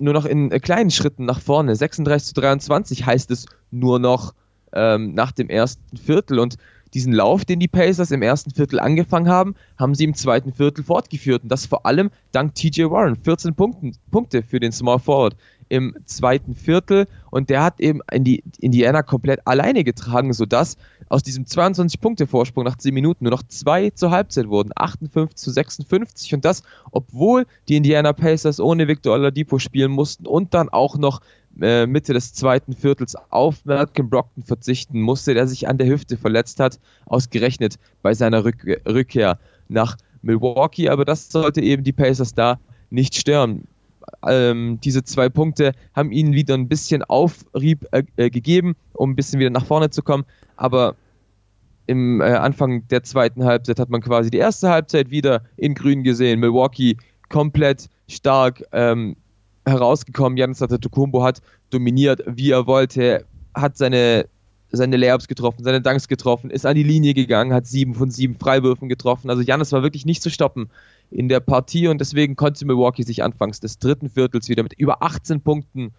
nur 0.00 0.14
noch 0.14 0.24
in 0.24 0.50
äh, 0.50 0.58
kleinen 0.58 0.90
Schritten 0.90 1.24
nach 1.24 1.40
vorne. 1.40 1.76
36 1.76 2.34
zu 2.34 2.40
23 2.40 3.06
heißt 3.06 3.30
es 3.30 3.46
nur 3.70 3.98
noch 3.98 4.34
ähm, 4.72 5.14
nach 5.14 5.32
dem 5.32 5.48
ersten 5.48 5.96
Viertel 5.96 6.38
und 6.38 6.56
diesen 6.94 7.12
Lauf, 7.12 7.44
den 7.44 7.58
die 7.58 7.68
Pacers 7.68 8.10
im 8.10 8.20
ersten 8.20 8.50
Viertel 8.50 8.78
angefangen 8.78 9.28
haben, 9.28 9.54
haben 9.78 9.94
sie 9.94 10.04
im 10.04 10.14
zweiten 10.14 10.52
Viertel 10.52 10.84
fortgeführt. 10.84 11.42
Und 11.42 11.48
das 11.48 11.64
vor 11.64 11.86
allem 11.86 12.10
dank 12.32 12.54
TJ 12.54 12.84
Warren. 12.84 13.16
14 13.16 13.54
Punkten, 13.54 13.96
Punkte 14.10 14.42
für 14.42 14.60
den 14.60 14.72
Small 14.72 14.98
Forward 14.98 15.34
im 15.68 15.96
zweiten 16.04 16.54
Viertel. 16.54 17.06
Und 17.30 17.48
der 17.48 17.62
hat 17.62 17.80
eben 17.80 18.00
Indiana 18.10 19.02
komplett 19.02 19.40
alleine 19.46 19.84
getragen, 19.84 20.34
sodass 20.34 20.76
aus 21.08 21.22
diesem 21.22 21.44
22-Punkte-Vorsprung 21.44 22.64
nach 22.64 22.76
10 22.76 22.94
Minuten 22.94 23.24
nur 23.24 23.32
noch 23.32 23.42
zwei 23.42 23.90
zur 23.90 24.10
Halbzeit 24.10 24.48
wurden. 24.48 24.70
58 24.74 25.36
zu 25.36 25.50
56. 25.50 26.34
Und 26.34 26.44
das, 26.44 26.62
obwohl 26.90 27.46
die 27.68 27.76
Indiana 27.76 28.12
Pacers 28.12 28.60
ohne 28.60 28.88
Victor 28.88 29.14
Oladipo 29.14 29.58
spielen 29.58 29.92
mussten 29.92 30.26
und 30.26 30.54
dann 30.54 30.68
auch 30.68 30.96
noch 30.96 31.20
äh, 31.60 31.86
Mitte 31.86 32.14
des 32.14 32.32
zweiten 32.32 32.72
Viertels 32.72 33.14
auf 33.30 33.64
Malcolm 33.64 34.08
Brockton 34.08 34.42
verzichten 34.42 35.00
musste, 35.00 35.34
der 35.34 35.46
sich 35.46 35.68
an 35.68 35.78
der 35.78 35.86
Hüfte 35.86 36.16
verletzt 36.16 36.60
hat, 36.60 36.78
ausgerechnet 37.06 37.78
bei 38.00 38.14
seiner 38.14 38.44
Rück 38.44 38.64
Rückkehr 38.86 39.38
nach 39.68 39.96
Milwaukee. 40.22 40.88
Aber 40.88 41.04
das 41.04 41.30
sollte 41.30 41.60
eben 41.60 41.84
die 41.84 41.92
Pacers 41.92 42.34
da 42.34 42.58
nicht 42.90 43.16
stören. 43.16 43.66
Ähm, 44.26 44.78
diese 44.82 45.04
zwei 45.04 45.28
Punkte 45.28 45.72
haben 45.94 46.12
ihnen 46.12 46.32
wieder 46.32 46.54
ein 46.54 46.68
bisschen 46.68 47.02
Aufrieb 47.04 47.86
äh, 47.92 48.04
äh, 48.16 48.30
gegeben, 48.30 48.74
um 48.92 49.10
ein 49.10 49.16
bisschen 49.16 49.40
wieder 49.40 49.50
nach 49.50 49.66
vorne 49.66 49.90
zu 49.90 50.02
kommen. 50.02 50.24
Aber 50.62 50.94
im 51.88 52.20
äh, 52.20 52.24
Anfang 52.24 52.86
der 52.86 53.02
zweiten 53.02 53.42
Halbzeit 53.42 53.80
hat 53.80 53.90
man 53.90 54.00
quasi 54.00 54.30
die 54.30 54.38
erste 54.38 54.70
Halbzeit 54.70 55.10
wieder 55.10 55.42
in 55.56 55.74
Grün 55.74 56.04
gesehen. 56.04 56.38
Milwaukee 56.38 56.96
komplett 57.28 57.88
stark, 58.08 58.62
ähm, 58.70 59.16
herausgekommen. 59.66 60.36
Janis 60.36 60.62
Antetokounmpo 60.62 61.24
hat 61.24 61.42
dominiert, 61.70 62.22
wie 62.26 62.52
er 62.52 62.68
wollte, 62.68 63.24
hat 63.54 63.76
seine, 63.76 64.28
seine 64.70 64.96
Layups 64.96 65.26
getroffen, 65.26 65.64
seine 65.64 65.80
Dunks 65.80 66.06
getroffen, 66.06 66.50
ist 66.50 66.64
an 66.64 66.76
die 66.76 66.84
Linie 66.84 67.14
gegangen, 67.14 67.52
hat 67.52 67.66
sieben 67.66 67.96
von 67.96 68.12
sieben 68.12 68.36
Freiwürfen 68.36 68.88
getroffen. 68.88 69.30
Also 69.30 69.42
Janis 69.42 69.72
war 69.72 69.82
wirklich 69.82 70.06
nicht 70.06 70.22
zu 70.22 70.30
stoppen 70.30 70.70
in 71.10 71.28
der 71.28 71.40
Partie 71.40 71.88
und 71.88 72.00
deswegen 72.00 72.36
konnte 72.36 72.64
Milwaukee 72.66 73.02
sich 73.02 73.24
anfangs 73.24 73.58
des 73.58 73.80
dritten 73.80 74.08
Viertels 74.08 74.48
wieder 74.48 74.62
mit 74.62 74.74
über 74.74 75.02
18 75.02 75.40
Punkten 75.40 75.92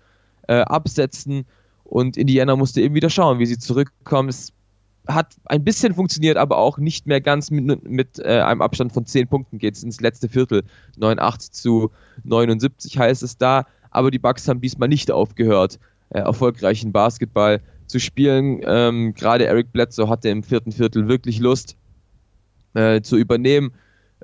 äh, 0.48 0.62
absetzen 0.62 1.46
und 1.94 2.18
Indiana 2.18 2.56
musste 2.56 2.82
eben 2.82 2.96
wieder 2.96 3.12
schauen, 3.12 3.38
wie 3.38 3.46
sie 3.46 3.60
zurückkommen. 3.60 4.28
Es 4.28 4.52
hat 5.08 5.36
ein 5.46 5.64
bisschen 5.64 5.94
funktioniert, 5.94 6.38
aber 6.38 6.58
auch 6.58 6.80
nicht 6.80 7.06
mehr 7.06 7.22
ganz 7.22 7.52
mit, 7.52 7.88
mit 7.88 8.18
äh, 8.18 8.40
einem 8.40 8.64
Abstand 8.64 8.92
von 8.94 9.06
10 9.06 9.28
Punkten 9.28 9.60
geht 9.60 9.76
es 9.76 9.84
ins 9.84 10.02
letzte 10.02 10.28
Viertel. 10.28 10.64
89 10.98 11.52
zu 11.52 11.92
79 12.24 12.98
heißt 12.98 13.22
es 13.22 13.38
da, 13.38 13.68
aber 13.92 14.10
die 14.10 14.18
Bucks 14.18 14.48
haben 14.48 14.60
diesmal 14.60 14.90
nicht 14.90 15.12
aufgehört, 15.12 15.78
äh, 16.10 16.18
erfolgreichen 16.18 16.92
Basketball 16.92 17.62
zu 17.86 18.00
spielen. 18.00 18.62
Ähm, 18.66 19.14
Gerade 19.14 19.46
Eric 19.46 19.72
Bledsoe 19.72 20.10
hatte 20.10 20.30
im 20.30 20.42
vierten 20.42 20.72
Viertel 20.72 21.08
wirklich 21.08 21.38
Lust 21.38 21.78
äh, 22.74 23.02
zu 23.02 23.18
übernehmen 23.18 23.72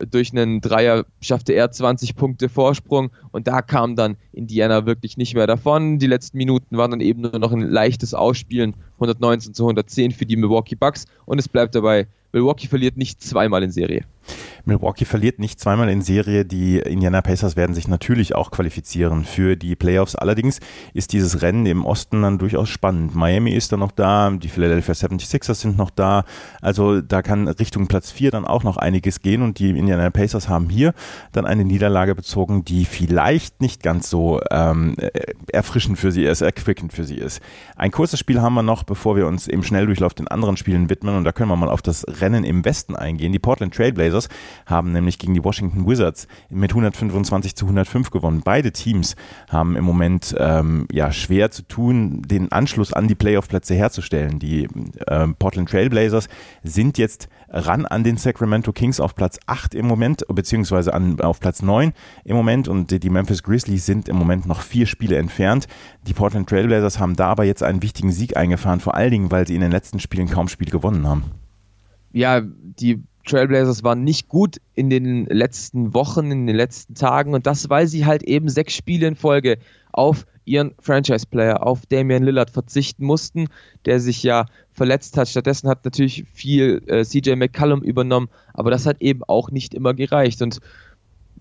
durch 0.10 0.32
einen 0.32 0.62
Dreier 0.62 1.06
schaffte 1.22 1.54
er 1.54 1.72
20 1.72 2.16
Punkte 2.16 2.50
Vorsprung 2.50 3.12
und 3.32 3.48
da 3.48 3.62
kam 3.62 3.96
dann 3.96 4.18
Indiana 4.32 4.86
wirklich 4.86 5.18
nicht 5.18 5.36
mehr 5.36 5.48
davon. 5.48 6.00
Die 6.00 6.08
letzten 6.08 6.38
Minuten 6.38 6.78
waren 6.78 6.92
dann 6.92 7.02
eben 7.02 7.22
nur 7.22 7.40
noch 7.40 7.52
ein 7.52 7.62
leichtes 7.62 8.14
Ausspielen, 8.14 8.76
119 8.96 9.54
zu 9.54 9.64
110 9.64 10.12
für 10.12 10.26
die 10.26 10.36
Milwaukee 10.36 10.76
Bucks 10.76 11.06
und 11.26 11.40
es 11.40 11.48
bleibt 11.48 11.76
dabei, 11.76 12.08
Milwaukee 12.32 12.68
verliert 12.68 12.98
nicht 12.98 13.22
zweimal 13.24 13.64
in 13.64 13.72
Serie. 13.72 14.06
Milwaukee 14.66 15.06
verliert 15.06 15.40
nicht 15.40 15.60
zweimal 15.60 15.90
in 15.90 16.02
Serie. 16.02 16.46
Die 16.46 16.78
Indiana 16.78 17.22
Pacers 17.22 17.56
werden 17.56 17.74
sich 17.74 17.88
natürlich 17.88 18.36
auch 18.36 18.52
qualifizieren 18.52 19.26
für 19.26 19.56
die 19.56 19.76
Playoffs. 19.76 20.16
Allerdings 20.16 20.60
ist 20.94 21.14
dieses 21.14 21.42
Rennen 21.42 21.66
im 21.66 21.86
Osten 21.86 22.22
dann 22.22 22.38
durchaus 22.38 22.70
spannend. 22.70 23.16
Miami 23.16 23.52
ist 23.52 23.72
dann 23.72 23.80
noch 23.80 23.92
da, 23.92 24.30
die 24.32 24.50
Philadelphia 24.50 24.94
76ers 24.94 25.56
sind 25.56 25.78
noch 25.78 25.90
da. 25.90 26.26
Also 26.62 27.02
da 27.02 27.22
kann 27.22 27.48
Richtung 27.48 27.88
Platz 27.88 28.12
4 28.12 28.32
dann 28.32 28.46
auch 28.46 28.64
noch 28.64 28.78
einiges 28.78 29.22
gehen 29.22 29.42
und 29.42 29.60
die 29.60 29.70
Indiana 29.70 30.10
Pacers 30.10 30.50
haben 30.50 30.70
hier 30.70 30.94
dann 31.32 31.46
eine 31.46 31.66
Niederlage 31.66 32.16
bezogen, 32.16 32.64
die 32.64 32.86
vielleicht 32.86 33.62
nicht 33.62 33.82
ganz 33.82 34.10
so 34.10 34.40
ähm, 34.52 34.96
erfrischend 35.52 35.98
für 35.98 36.12
sie 36.12 36.24
ist, 36.24 36.42
erquickend 36.42 36.94
für 36.94 37.06
sie 37.06 37.18
ist. 37.18 37.42
Ein 37.76 37.92
kurzes 37.92 38.20
Spiel 38.20 38.42
haben 38.42 38.54
wir 38.54 38.64
noch, 38.64 38.84
bevor 38.84 39.16
wir 39.16 39.28
uns 39.28 39.48
im 39.48 39.64
Schnelldurchlauf 39.64 40.14
den 40.14 40.28
anderen 40.28 40.58
Spielen 40.58 40.90
widmen 40.90 41.16
und 41.16 41.24
da 41.24 41.32
können 41.32 41.50
wir 41.50 41.56
mal 41.56 41.70
auf 41.70 41.82
das 41.82 42.06
Rennen 42.22 42.44
im 42.44 42.66
Westen 42.66 42.96
eingehen. 42.96 43.32
Die 43.32 43.40
Portland 43.40 43.74
Trailblazers 43.74 44.30
haben 44.66 44.92
nämlich 44.92 45.20
gegen 45.20 45.34
die 45.34 45.44
Washington 45.44 45.88
Wizards 45.88 46.28
mit 46.50 46.72
125 46.72 47.56
zu 47.56 47.66
105 47.66 48.12
gewonnen. 48.12 48.42
Beide 48.44 48.72
Teams 48.72 49.16
haben 49.50 49.76
im 49.76 49.84
Moment 49.84 50.36
ähm, 50.38 50.88
ja 50.92 51.12
schwer 51.12 51.52
zu 51.52 51.64
tun, 51.64 52.22
den 52.24 52.52
Anschluss 52.52 52.94
an 52.94 53.08
die 53.08 53.16
Playoff-Plätze 53.16 53.76
herzustellen. 53.76 54.40
Die 54.40 54.68
äh, 55.08 55.28
Portland 55.40 55.70
Trailblazers 55.70 56.28
sind 56.64 56.98
jetzt 56.98 57.30
ran 57.50 57.86
an 57.86 58.04
den 58.04 58.18
Sacramento 58.18 58.72
Kings 58.72 59.00
auf 59.00 59.16
Platz 59.16 59.40
8 59.48 59.74
im 59.74 59.88
Moment, 59.88 60.26
beziehungsweise 60.28 60.94
an, 60.94 61.20
auf 61.20 61.40
Platz 61.40 61.62
9 61.62 61.94
im 62.26 62.36
Moment 62.36 62.68
und 62.68 63.04
die 63.04 63.10
Memphis 63.10 63.44
Grizzlies 63.44 63.86
sind 63.86 64.10
im 64.10 64.16
Moment 64.16 64.46
noch 64.46 64.62
vier 64.62 64.86
Spiele 64.86 65.18
entfernt. 65.18 65.68
Die 66.08 66.14
Portland 66.14 66.50
Trailblazers 66.50 67.00
haben 67.00 67.16
da 67.16 67.28
aber 67.28 67.44
jetzt 67.44 67.64
einen 67.64 67.82
wichtigen 67.82 68.12
Sieg 68.12 68.38
eingefahren, 68.38 68.80
vor 68.80 68.96
allen 68.96 69.12
Dingen, 69.12 69.32
weil 69.32 69.48
sie 69.48 69.56
in 69.56 69.62
den 69.62 69.72
letzten 69.72 70.00
Spielen 70.00 70.30
kaum 70.30 70.48
Spiele 70.48 70.72
gewonnen 70.72 71.08
haben. 71.08 71.26
Ja, 72.12 72.42
die 72.42 73.04
Trailblazers 73.26 73.84
waren 73.84 74.04
nicht 74.04 74.28
gut 74.28 74.58
in 74.76 74.90
den 74.90 75.26
letzten 75.26 75.94
Wochen, 75.94 76.32
in 76.32 76.48
den 76.48 76.56
letzten 76.56 76.96
Tagen 76.96 77.34
und 77.34 77.46
das, 77.46 77.70
weil 77.70 77.88
sie 77.88 78.06
halt 78.06 78.24
eben 78.24 78.50
sechs 78.50 78.76
Spiele 78.76 79.08
in 79.08 79.16
Folge 79.16 79.60
auf 79.92 80.26
ihren 80.46 80.74
Franchise-Player, 80.80 81.66
auf 81.66 81.86
Damian 81.86 82.24
Lillard 82.24 82.50
verzichten 82.50 83.06
mussten, 83.06 83.48
der 83.86 84.00
sich 84.00 84.24
ja 84.24 84.48
verletzt 84.72 85.16
hat. 85.16 85.30
Stattdessen 85.30 85.70
hat 85.70 85.86
natürlich 85.86 86.26
viel 86.34 86.82
äh, 86.88 87.04
CJ 87.04 87.36
McCallum 87.36 87.84
übernommen, 87.84 88.30
aber 88.54 88.72
das 88.72 88.88
hat 88.88 89.00
eben 89.00 89.24
auch 89.28 89.52
nicht 89.52 89.76
immer 89.76 89.94
gereicht. 89.94 90.42
Und 90.42 90.60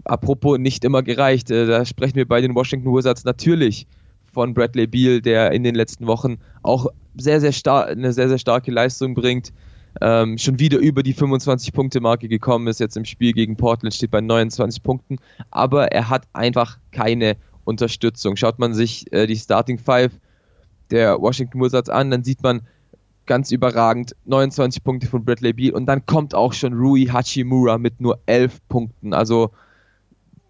apropos 0.04 0.58
nicht 0.58 0.84
immer 0.84 1.02
gereicht, 1.02 1.50
äh, 1.50 1.66
da 1.66 1.87
sprechen 1.87 2.16
wir 2.16 2.28
bei 2.28 2.42
den 2.42 2.54
Washington 2.54 2.94
Wizards 2.94 3.25
natürlich 3.25 3.87
von 4.30 4.52
Bradley 4.52 4.87
Beal, 4.87 5.22
der 5.22 5.52
in 5.52 5.64
den 5.64 5.75
letzten 5.75 6.06
Wochen 6.06 6.37
auch 6.62 6.87
sehr, 7.16 7.40
sehr 7.40 7.52
eine 7.87 8.12
sehr, 8.12 8.28
sehr 8.28 8.38
starke 8.38 8.70
Leistung 8.70 9.14
bringt 9.14 9.52
ähm, 10.00 10.38
schon 10.38 10.59
wieder 10.59 10.78
über 10.78 11.02
die 11.02 11.14
25-Punkte-Marke 11.14 12.28
gekommen 12.28 12.67
ist. 12.67 12.81
Jetzt 12.81 12.97
im 12.97 13.05
Spiel 13.05 13.33
gegen 13.33 13.57
Portland 13.57 13.95
steht 13.95 14.11
bei 14.11 14.21
29 14.21 14.83
Punkten. 14.83 15.19
Aber 15.50 15.93
er 15.93 16.09
hat 16.09 16.26
einfach 16.33 16.78
keine 16.93 17.37
Unterstützung. 17.64 18.37
Schaut 18.37 18.59
man 18.59 18.75
sich 18.75 19.12
äh, 19.12 19.26
die 19.26 19.37
Starting 19.37 19.78
Five 19.78 20.12
der 20.90 21.21
Washington 21.21 21.61
Wizards 21.61 21.90
an, 21.90 22.11
dann 22.11 22.25
sieht 22.25 22.43
man 22.43 22.62
ganz 23.26 23.52
überragend 23.52 24.17
29 24.25 24.83
Punkte 24.83 25.07
von 25.07 25.25
Bradley 25.25 25.52
Beal 25.52 25.75
und 25.75 25.87
dann 25.87 26.07
kommt 26.07 26.35
auch 26.35 26.55
schon 26.55 26.73
Rui 26.73 27.07
Hachimura 27.07 27.76
mit 27.76 28.00
nur 28.00 28.19
11 28.26 28.67
Punkten. 28.69 29.12
Also 29.12 29.50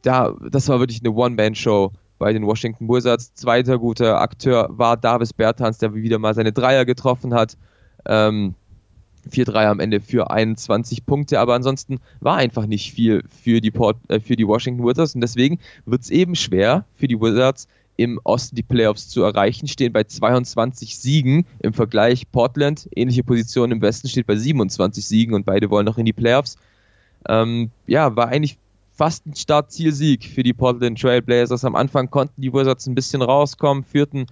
da, 0.03 0.33
das 0.49 0.69
war 0.69 0.79
wirklich 0.79 1.01
eine 1.01 1.13
One-Man-Show 1.13 1.93
bei 2.19 2.33
den 2.33 2.47
Washington 2.47 2.89
Wizards. 2.89 3.35
Zweiter 3.35 3.79
guter 3.79 4.21
Akteur 4.21 4.69
war 4.71 4.97
Davis 4.97 5.33
Bertans, 5.33 5.79
der 5.79 5.93
wieder 5.95 6.19
mal 6.19 6.35
seine 6.35 6.53
Dreier 6.53 6.85
getroffen 6.85 7.35
hat. 7.35 7.57
Ähm, 8.07 8.55
4-3 9.29 9.67
am 9.67 9.81
Ende 9.81 10.01
für 10.01 10.31
21 10.31 11.07
Punkte, 11.07 11.41
aber 11.41 11.55
ansonsten 11.55 11.99
war 12.21 12.37
einfach 12.37 12.67
nicht 12.67 12.93
viel 12.93 13.23
für 13.29 13.61
die, 13.61 13.71
Port, 13.71 13.97
äh, 14.09 14.21
für 14.21 14.37
die 14.37 14.47
Washington 14.47 14.87
Wizards 14.87 15.15
und 15.15 15.21
deswegen 15.21 15.59
wird 15.87 16.03
es 16.03 16.11
eben 16.11 16.35
schwer 16.35 16.85
für 16.97 17.09
die 17.09 17.21
Wizards 17.21 17.69
im 17.97 18.21
Osten 18.23 18.55
die 18.55 18.63
Playoffs 18.63 19.09
zu 19.09 19.23
erreichen, 19.23 19.67
stehen 19.67 19.93
bei 19.93 20.05
22 20.05 20.97
Siegen 20.97 21.47
im 21.59 21.73
Vergleich 21.73 22.31
Portland, 22.31 22.89
ähnliche 22.95 23.25
Position 23.25 23.73
im 23.73 23.83
Westen 23.83 24.09
steht 24.09 24.27
bei 24.27 24.37
27 24.37 25.05
Siegen 25.05 25.35
und 25.35 25.45
beide 25.45 25.69
wollen 25.69 25.85
noch 25.85 25.99
in 25.99 26.07
die 26.07 26.13
Playoffs. 26.13 26.57
Ähm, 27.29 27.71
ja, 27.89 28.15
war 28.15 28.29
eigentlich 28.29 28.59
fast 28.93 29.27
ein 29.27 29.35
Startzielsieg 29.35 30.25
für 30.25 30.45
die 30.45 30.53
Portland 30.53 31.01
Trail 31.01 31.23
Blazers. 31.23 31.65
Am 31.65 31.75
Anfang 31.75 32.09
konnten 32.09 32.41
die 32.41 32.53
Wizards 32.53 32.87
ein 32.87 32.95
bisschen 32.95 33.21
rauskommen, 33.21 33.83
führten 33.83 34.27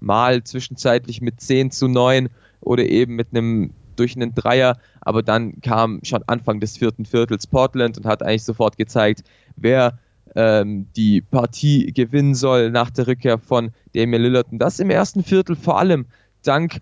mal 0.00 0.42
zwischenzeitlich 0.42 1.20
mit 1.20 1.40
10 1.40 1.70
zu 1.70 1.86
9 1.86 2.28
oder 2.60 2.84
eben 2.84 3.14
mit 3.14 3.28
einem 3.30 3.70
durch 3.96 4.16
einen 4.16 4.34
Dreier, 4.34 4.78
aber 5.00 5.22
dann 5.22 5.60
kam 5.60 6.00
schon 6.02 6.22
Anfang 6.26 6.60
des 6.60 6.76
vierten 6.76 7.04
Viertels 7.04 7.46
Portland 7.46 7.96
und 7.98 8.06
hat 8.06 8.22
eigentlich 8.22 8.44
sofort 8.44 8.76
gezeigt, 8.76 9.22
wer 9.56 9.98
ähm, 10.34 10.86
die 10.96 11.20
Partie 11.20 11.92
gewinnen 11.92 12.34
soll 12.34 12.70
nach 12.70 12.90
der 12.90 13.06
Rückkehr 13.06 13.38
von 13.38 13.70
Damian 13.94 14.22
Lillard. 14.22 14.50
Und 14.50 14.58
das 14.58 14.78
im 14.78 14.90
ersten 14.90 15.22
Viertel 15.22 15.56
vor 15.56 15.78
allem 15.78 16.06
dank 16.42 16.80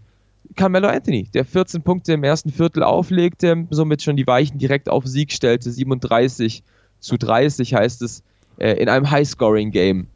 Carmelo 0.57 0.89
Anthony, 0.89 1.29
der 1.35 1.45
14 1.45 1.83
Punkte 1.83 2.13
im 2.13 2.25
ersten 2.25 2.51
Viertel 2.51 2.83
auflegte, 2.83 3.67
somit 3.71 4.03
schon 4.03 4.17
die 4.17 4.27
Weichen 4.27 4.59
direkt 4.59 4.89
auf 4.89 5.07
Sieg 5.07 5.33
stellte. 5.33 5.71
37 5.71 6.63
zu 6.99 7.17
30 7.17 7.75
heißt 7.75 8.03
es 8.03 8.23
äh, 8.59 8.73
in 8.73 8.89
einem 8.89 9.11
High-Scoring-Game 9.11 10.09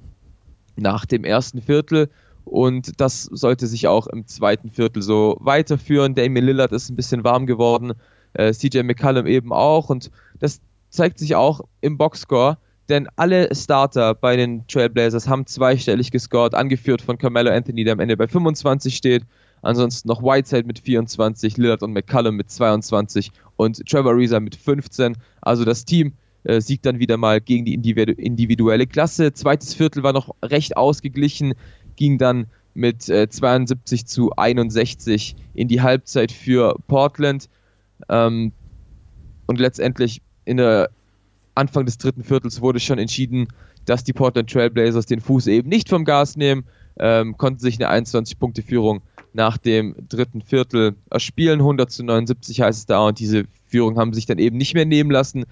nach 0.77 1.07
dem 1.07 1.25
ersten 1.25 1.63
Viertel. 1.63 2.11
Und 2.45 3.01
das 3.01 3.25
sollte 3.25 3.67
sich 3.67 3.89
auch 3.89 4.07
im 4.07 4.27
zweiten 4.27 4.71
Viertel 4.71 5.03
so 5.03 5.37
weiterführen. 5.41 6.15
Damien 6.15 6.45
Lillard 6.45 6.73
ist 6.73 6.91
ein 6.91 6.97
bisschen 6.97 7.25
warm 7.25 7.47
geworden, 7.47 7.95
äh, 8.35 8.53
CJ 8.53 8.83
McCallum 8.83 9.27
eben 9.27 9.53
auch. 9.53 9.89
Und 9.89 10.11
das 10.39 10.61
zeigt 10.91 11.19
sich 11.19 11.35
auch 11.35 11.63
im 11.81 11.97
Boxscore, 11.99 12.59
denn 12.89 13.09
alle 13.17 13.55
Starter 13.55 14.15
bei 14.15 14.37
den 14.37 14.67
Trailblazers 14.67 15.27
haben 15.27 15.47
zweistellig 15.47 16.11
gescored, 16.11 16.55
angeführt 16.55 17.01
von 17.03 17.19
Carmelo 17.19 17.51
Anthony, 17.51 17.85
der 17.85 17.95
am 17.95 18.01
Ende 18.01 18.17
bei 18.17 18.29
25 18.29 18.95
steht. 18.95 19.25
Ansonsten 19.63 20.09
noch 20.09 20.23
Whiteside 20.23 20.67
mit 20.67 20.79
24, 20.79 21.57
Lillard 21.57 21.83
und 21.83 21.93
McCallum 21.93 22.37
mit 22.37 22.51
22 22.51 23.33
und 23.57 23.87
Trevor 23.89 24.15
Reza 24.15 24.39
mit 24.39 24.55
15. 24.55 25.17
Also 25.41 25.65
das 25.65 25.87
Team 25.87 26.13
äh, 26.45 26.61
siegt 26.61 26.85
dann 26.85 26.99
wieder 26.99 27.17
mal 27.17 27.41
gegen 27.41 27.65
die 27.65 27.73
individuelle 27.73 28.87
Klasse. 28.87 29.33
Zweites 29.33 29.73
Viertel 29.73 30.03
war 30.03 30.13
noch 30.13 30.35
recht 30.43 30.77
ausgeglichen, 30.77 31.55
ging 31.97 32.19
dann 32.19 32.47
mit 32.75 33.09
äh, 33.09 33.29
72 33.29 34.07
zu 34.07 34.33
61 34.33 35.37
in 35.55 35.69
die 35.69 35.81
Halbzeit 35.81 36.33
für 36.33 36.77
Portland. 36.89 37.49
Ähm, 38.09 38.53
und 39.47 39.61
letztendlich 39.61 40.23
in 40.45 40.57
der 40.57 40.91
Anfang 41.55 41.87
des 41.87 41.99
dritten 41.99 42.25
Viertels 42.25 42.61
wurde 42.61 42.81
schon 42.81 42.99
entschieden, 42.99 43.49
dass 43.85 44.03
die 44.03 44.13
Portland 44.13 44.51
Trailblazers 44.51 45.07
den 45.07 45.21
Fuß 45.21 45.47
eben 45.47 45.69
nicht 45.69 45.89
vom 45.89 46.05
Gas 46.05 46.37
nehmen, 46.37 46.65
ähm, 46.99 47.37
konnten 47.37 47.61
sich 47.61 47.85
eine 47.85 48.05
21-Punkte-Führung 48.05 49.03
nach 49.33 49.59
dem 49.59 49.95
dritten 50.09 50.43
Viertel 50.43 50.95
erspielen. 51.11 51.61
100 51.61 51.91
zu 51.91 52.05
79 52.05 52.61
heißt 52.61 52.79
es 52.79 52.87
da 52.87 53.07
und 53.07 53.19
diese 53.19 53.45
Führung 53.67 53.99
haben 53.99 54.13
sich 54.13 54.27
dann 54.27 54.39
eben 54.39 54.57
nicht 54.57 54.75
mehr 54.75 54.87
nehmen 54.87 55.11
lassen. 55.11 55.45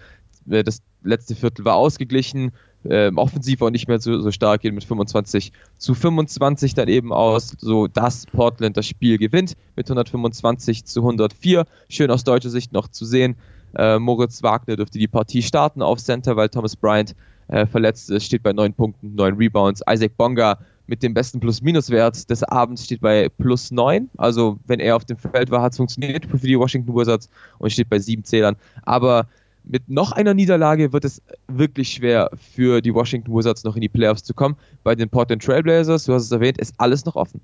Äh, 0.49 0.65
das 0.65 0.83
letzte 1.03 1.35
Viertel 1.35 1.65
war 1.65 1.75
ausgeglichen, 1.75 2.53
ähm, 2.89 3.19
offensiv 3.19 3.63
auch 3.63 3.71
nicht 3.71 3.89
mehr 3.89 4.01
so, 4.01 4.21
so 4.21 4.31
stark, 4.31 4.63
geht 4.63 4.75
mit 4.75 4.85
25 4.85 5.53
zu 5.79 5.95
25 5.95 6.75
dann 6.75 6.89
eben 6.89 7.13
aus, 7.13 7.55
so 7.59 7.87
dass 7.87 8.27
Portland 8.27 8.77
das 8.77 8.87
Spiel 8.87 9.19
gewinnt 9.19 9.57
mit 9.77 9.87
125 9.87 10.85
zu 10.85 11.01
104. 11.01 11.65
Schön 11.89 12.11
aus 12.11 12.25
deutscher 12.25 12.51
Sicht 12.51 12.73
noch 12.73 12.89
zu 12.89 13.05
sehen. 13.05 13.37
Äh, 13.75 13.99
Moritz 13.99 14.43
Wagner 14.43 14.77
dürfte 14.77 14.99
die 14.99 15.09
Partie 15.09 15.43
starten 15.43 15.83
auf 15.83 15.99
Center, 15.99 16.37
weil 16.37 16.49
Thomas 16.49 16.77
Bryant 16.77 17.15
äh, 17.49 17.67
verletzt 17.67 18.11
ist, 18.11 18.25
steht 18.25 18.43
bei 18.43 18.53
9 18.53 18.75
Punkten, 18.75 19.15
9 19.15 19.35
Rebounds. 19.35 19.83
Isaac 19.89 20.17
Bonga 20.17 20.59
mit 20.87 21.03
dem 21.03 21.15
besten 21.15 21.41
Plus-Minus-Wert 21.41 22.29
des 22.29 22.43
Abends 22.43 22.85
steht 22.85 23.01
bei 23.01 23.29
plus 23.29 23.71
9. 23.71 24.11
Also 24.17 24.59
wenn 24.67 24.81
er 24.81 24.97
auf 24.97 25.05
dem 25.05 25.17
Feld 25.17 25.51
war, 25.51 25.63
hat 25.63 25.73
es 25.73 25.79
funktioniert 25.79 26.27
für 26.27 26.39
die 26.39 26.59
Washington 26.59 26.95
Wizards 26.95 27.31
und 27.59 27.71
steht 27.71 27.89
bei 27.89 27.99
7 27.99 28.25
Zählern. 28.25 28.57
Aber 28.83 29.27
mit 29.65 29.89
noch 29.89 30.13
einer 30.13 30.35
Niederlage 30.35 30.93
wird 30.93 31.05
es 31.05 31.23
wirklich 31.49 31.91
schwer 31.91 32.31
für 32.55 32.81
die 32.81 32.95
Washington 32.95 33.35
Wizards 33.35 33.65
noch 33.65 33.77
in 33.77 33.81
die 33.81 33.89
Playoffs 33.89 34.25
zu 34.25 34.35
kommen. 34.35 34.57
Bei 34.83 34.95
den 34.95 35.09
Portland 35.09 35.43
Trailblazers, 35.43 36.05
du 36.05 36.15
hast 36.15 36.25
es 36.25 36.33
erwähnt, 36.33 36.59
ist 36.59 36.75
alles 36.79 37.05
noch 37.05 37.17
offen. 37.17 37.41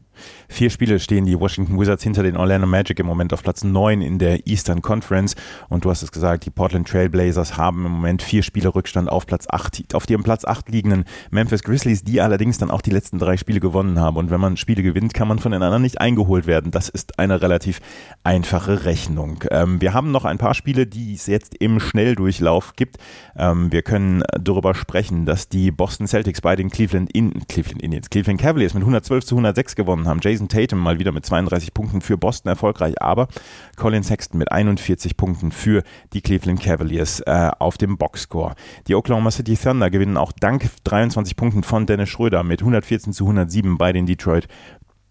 Vier 0.48 0.70
Spiele 0.70 0.98
stehen 0.98 1.26
die 1.26 1.38
Washington 1.38 1.78
Wizards 1.78 2.02
hinter 2.02 2.22
den 2.22 2.36
Orlando 2.36 2.66
Magic 2.66 2.98
im 2.98 3.06
Moment 3.06 3.32
auf 3.32 3.42
Platz 3.42 3.62
9 3.62 4.02
in 4.02 4.18
der 4.18 4.46
Eastern 4.46 4.82
Conference. 4.82 5.36
Und 5.68 5.84
du 5.84 5.90
hast 5.90 6.02
es 6.02 6.10
gesagt, 6.10 6.46
die 6.46 6.50
Portland 6.50 6.88
Trailblazers 6.88 7.56
haben 7.56 7.86
im 7.86 7.92
Moment 7.92 8.22
vier 8.22 8.42
Spiele 8.42 8.74
Rückstand 8.74 9.08
auf 9.08 9.26
Platz 9.26 9.46
8, 9.48 9.94
auf 9.94 10.06
dem 10.06 10.22
Platz 10.22 10.44
8 10.44 10.68
liegenden 10.68 11.04
Memphis 11.30 11.62
Grizzlies, 11.62 12.02
die 12.02 12.20
allerdings 12.20 12.58
dann 12.58 12.70
auch 12.70 12.82
die 12.82 12.90
letzten 12.90 13.18
drei 13.18 13.36
Spiele 13.36 13.60
gewonnen 13.60 14.00
haben. 14.00 14.16
Und 14.16 14.30
wenn 14.30 14.40
man 14.40 14.56
Spiele 14.56 14.82
gewinnt, 14.82 15.14
kann 15.14 15.28
man 15.28 15.38
von 15.38 15.52
den 15.52 15.62
anderen 15.62 15.82
nicht 15.82 16.00
eingeholt 16.00 16.46
werden. 16.46 16.70
Das 16.70 16.88
ist 16.88 17.18
eine 17.18 17.40
relativ 17.40 17.80
einfache 18.24 18.84
Rechnung. 18.84 19.44
Ähm, 19.50 19.80
wir 19.80 19.94
haben 19.94 20.10
noch 20.10 20.24
ein 20.24 20.38
paar 20.38 20.54
Spiele, 20.54 20.86
die 20.86 21.14
es 21.14 21.26
jetzt 21.26 21.54
im 21.54 21.78
Schnell 21.80 22.07
Schnelldurchlauf 22.08 22.74
gibt. 22.76 22.96
Ähm, 23.36 23.70
wir 23.70 23.82
können 23.82 24.22
darüber 24.40 24.74
sprechen, 24.74 25.26
dass 25.26 25.48
die 25.48 25.70
Boston 25.70 26.06
Celtics 26.06 26.40
bei 26.40 26.56
den 26.56 26.70
Cleveland, 26.70 27.12
in, 27.12 27.46
Cleveland 27.48 27.82
Indians, 27.82 28.10
Cleveland 28.10 28.40
Cavaliers 28.40 28.74
mit 28.74 28.82
112 28.82 29.24
zu 29.24 29.34
106 29.34 29.76
gewonnen 29.76 30.08
haben. 30.08 30.20
Jason 30.22 30.48
Tatum 30.48 30.78
mal 30.78 30.98
wieder 30.98 31.12
mit 31.12 31.26
32 31.26 31.74
Punkten 31.74 32.00
für 32.00 32.16
Boston 32.16 32.48
erfolgreich, 32.48 33.00
aber 33.00 33.28
Colin 33.76 34.02
Sexton 34.02 34.38
mit 34.38 34.50
41 34.50 35.16
Punkten 35.16 35.52
für 35.52 35.82
die 36.12 36.20
Cleveland 36.20 36.60
Cavaliers 36.60 37.20
äh, 37.20 37.50
auf 37.58 37.78
dem 37.78 37.98
Boxscore. 37.98 38.54
Die 38.86 38.94
Oklahoma 38.94 39.30
City 39.30 39.56
Thunder 39.56 39.90
gewinnen 39.90 40.16
auch 40.16 40.32
dank 40.32 40.68
23 40.84 41.36
Punkten 41.36 41.62
von 41.62 41.86
Dennis 41.86 42.08
Schröder 42.08 42.42
mit 42.42 42.60
114 42.60 43.12
zu 43.12 43.24
107 43.24 43.76
bei 43.78 43.92
den 43.92 44.06
Detroit 44.06 44.48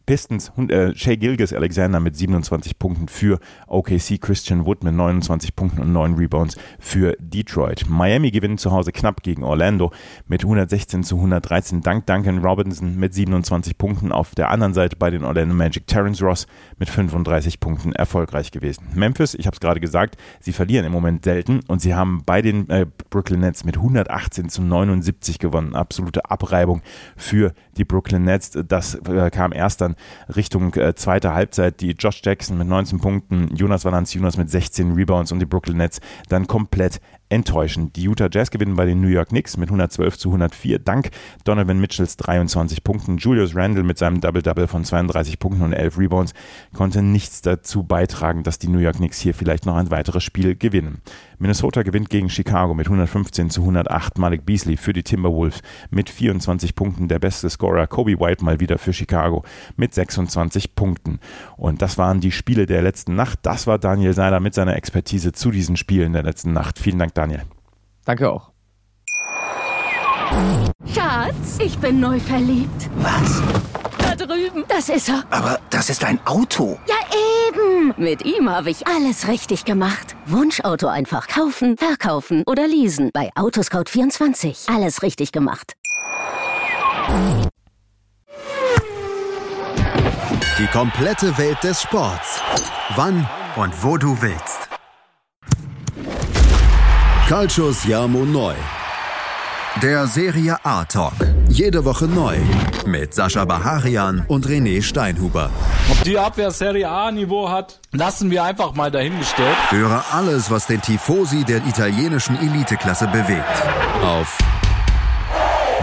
Pistons, 0.07 0.53
äh, 0.69 0.95
Shea 0.95 1.17
Gilgis 1.17 1.51
Alexander 1.51 1.99
mit 1.99 2.15
27 2.15 2.79
Punkten 2.79 3.09
für 3.09 3.39
OKC, 3.67 4.19
Christian 4.19 4.65
Wood 4.65 4.81
mit 4.81 4.93
29 4.93 5.53
Punkten 5.53 5.81
und 5.81 5.91
9 5.91 6.15
Rebounds 6.15 6.57
für 6.79 7.15
Detroit. 7.19 7.85
Miami 7.89 8.31
gewinnt 8.31 8.61
zu 8.61 8.71
Hause 8.71 8.93
knapp 8.93 9.21
gegen 9.21 9.43
Orlando 9.43 9.91
mit 10.25 10.43
116 10.43 11.03
zu 11.03 11.17
113 11.17 11.81
dank 11.81 12.05
Duncan 12.05 12.39
Robinson 12.39 12.97
mit 12.97 13.13
27 13.13 13.77
Punkten. 13.77 14.13
Auf 14.13 14.33
der 14.33 14.49
anderen 14.49 14.73
Seite 14.73 14.95
bei 14.95 15.09
den 15.09 15.25
Orlando 15.25 15.53
Magic 15.53 15.85
Terrence 15.87 16.21
Ross 16.23 16.47
mit 16.79 16.89
35 16.89 17.59
Punkten 17.59 17.93
erfolgreich 17.93 18.51
gewesen. 18.51 18.87
Memphis, 18.93 19.33
ich 19.33 19.47
habe 19.47 19.55
es 19.55 19.59
gerade 19.59 19.79
gesagt, 19.79 20.17
sie 20.39 20.53
verlieren 20.53 20.85
im 20.85 20.91
Moment 20.91 21.23
selten 21.23 21.61
und 21.67 21.81
sie 21.81 21.95
haben 21.95 22.23
bei 22.25 22.41
den 22.41 22.69
äh, 22.69 22.85
Brooklyn 23.09 23.39
Nets 23.39 23.63
mit 23.63 23.77
118 23.77 24.49
zu 24.49 24.61
79 24.61 25.39
gewonnen. 25.39 25.75
Absolute 25.75 26.29
Abreibung 26.29 26.81
für 27.15 27.53
die 27.77 27.85
Brooklyn 27.85 28.23
Nets. 28.23 28.51
Das 28.51 28.95
äh, 28.95 29.29
kam 29.31 29.53
erst 29.53 29.81
dann 29.81 29.95
Richtung 30.35 30.73
äh, 30.75 30.95
zweite 30.95 31.33
Halbzeit, 31.33 31.81
die 31.81 31.91
Josh 31.91 32.21
Jackson 32.23 32.57
mit 32.57 32.67
19 32.67 32.99
Punkten, 32.99 33.55
Jonas 33.55 33.85
Valanciunas 33.85 34.37
mit 34.37 34.49
16 34.49 34.93
Rebounds 34.93 35.31
und 35.31 35.39
die 35.39 35.45
Brooklyn 35.45 35.77
Nets 35.77 35.99
dann 36.29 36.47
komplett 36.47 36.99
enttäuschend. 37.29 37.95
Die 37.95 38.07
Utah 38.07 38.29
Jazz 38.31 38.51
gewinnen 38.51 38.75
bei 38.75 38.85
den 38.85 39.01
New 39.01 39.07
York 39.07 39.29
Knicks 39.29 39.57
mit 39.57 39.69
112 39.69 40.17
zu 40.17 40.29
104 40.29 40.79
dank 40.79 41.09
Donovan 41.43 41.79
Mitchells 41.79 42.17
23 42.17 42.83
Punkten. 42.83 43.17
Julius 43.17 43.55
Randle 43.55 43.83
mit 43.83 43.97
seinem 43.97 44.21
Double-Double 44.21 44.67
von 44.67 44.85
32 44.85 45.39
Punkten 45.39 45.63
und 45.63 45.73
11 45.73 45.97
Rebounds 45.97 46.33
konnte 46.73 47.01
nichts 47.01 47.41
dazu 47.41 47.83
beitragen, 47.83 48.43
dass 48.43 48.59
die 48.59 48.69
New 48.69 48.79
York 48.79 48.97
Knicks 48.97 49.19
hier 49.19 49.33
vielleicht 49.33 49.65
noch 49.65 49.75
ein 49.75 49.91
weiteres 49.91 50.23
Spiel 50.23 50.55
gewinnen. 50.55 51.01
Minnesota 51.39 51.83
gewinnt 51.83 52.09
gegen 52.09 52.29
Chicago 52.29 52.73
mit 52.73 52.87
115 52.87 53.49
zu 53.51 53.61
108. 53.61 54.17
Malik 54.17 54.45
Beasley 54.45 54.75
für 54.75 54.93
die 54.93 55.03
Timberwolves 55.03 55.61
mit 55.91 56.09
24 56.09 56.73
Punkten. 56.73 57.07
Der 57.07 57.19
beste 57.19 57.49
Scorer 57.49 57.85
Kobe 57.87 58.19
White 58.19 58.43
mal 58.43 58.59
wieder 58.59 58.77
für 58.77 58.93
Chicago 58.93 59.43
mit 59.75 59.93
26 59.93 60.75
Punkten. 60.75 61.19
Und 61.55 61.81
das 61.81 61.97
waren 61.97 62.21
die 62.21 62.31
Spiele 62.31 62.65
der 62.65 62.81
letzten 62.81 63.15
Nacht. 63.15 63.39
Das 63.43 63.67
war 63.67 63.77
Daniel 63.77 64.13
Seiler 64.13 64.39
mit 64.39 64.55
seiner 64.55 64.75
Expertise 64.75 65.31
zu 65.31 65.51
diesen 65.51 65.77
Spielen 65.77 66.13
der 66.13 66.23
letzten 66.23 66.53
Nacht. 66.53 66.79
Vielen 66.79 66.97
Dank, 66.97 67.13
Daniel. 67.17 67.41
Danke 68.05 68.29
auch. 68.31 68.51
Schatz, 70.93 71.57
ich 71.59 71.77
bin 71.79 71.99
neu 71.99 72.19
verliebt. 72.19 72.89
Was? 72.97 73.41
Da 73.97 74.15
drüben. 74.15 74.63
Das 74.67 74.89
ist 74.89 75.09
er. 75.09 75.23
Aber 75.31 75.59
das 75.71 75.89
ist 75.89 76.03
ein 76.03 76.19
Auto. 76.25 76.77
Ja, 76.87 76.95
eben. 77.49 77.93
Mit 77.97 78.23
ihm 78.23 78.49
habe 78.49 78.69
ich 78.69 78.85
alles 78.87 79.27
richtig 79.27 79.65
gemacht. 79.65 80.15
Wunschauto 80.27 80.87
einfach 80.87 81.27
kaufen, 81.27 81.75
verkaufen 81.77 82.43
oder 82.45 82.67
leasen. 82.67 83.09
Bei 83.13 83.31
Autoscout24. 83.35 84.73
Alles 84.73 85.01
richtig 85.01 85.31
gemacht. 85.31 85.73
Die 90.59 90.67
komplette 90.67 91.37
Welt 91.37 91.63
des 91.63 91.81
Sports. 91.81 92.41
Wann 92.95 93.27
und 93.55 93.83
wo 93.83 93.97
du 93.97 94.21
willst. 94.21 94.66
Calcius 97.27 97.83
Jamo 97.83 98.23
Neu. 98.23 98.55
Der 99.81 100.07
Serie 100.07 100.57
A 100.63 100.85
Talk. 100.85 101.11
Jede 101.49 101.83
Woche 101.83 102.05
neu. 102.05 102.37
Mit 102.85 103.13
Sascha 103.13 103.43
Baharian 103.43 104.23
und 104.29 104.47
René 104.47 104.81
Steinhuber. 104.81 105.49
Ob 105.91 106.01
die 106.05 106.17
Abwehr 106.17 106.51
Serie 106.51 106.89
A-Niveau 106.89 107.49
hat, 107.49 107.81
lassen 107.91 108.31
wir 108.31 108.45
einfach 108.45 108.75
mal 108.75 108.89
dahingestellt. 108.91 109.57
Höre 109.71 110.05
alles, 110.13 110.49
was 110.49 110.67
den 110.67 110.81
Tifosi 110.81 111.43
der 111.43 111.57
italienischen 111.67 112.37
Eliteklasse 112.37 113.07
bewegt. 113.07 113.61
Auf 114.01 114.37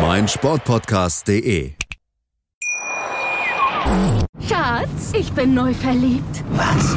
meinsportpodcast.de. 0.00 1.72
Schatz, 4.48 5.12
ich 5.12 5.30
bin 5.34 5.52
neu 5.52 5.74
verliebt. 5.74 6.42
Was? 6.52 6.96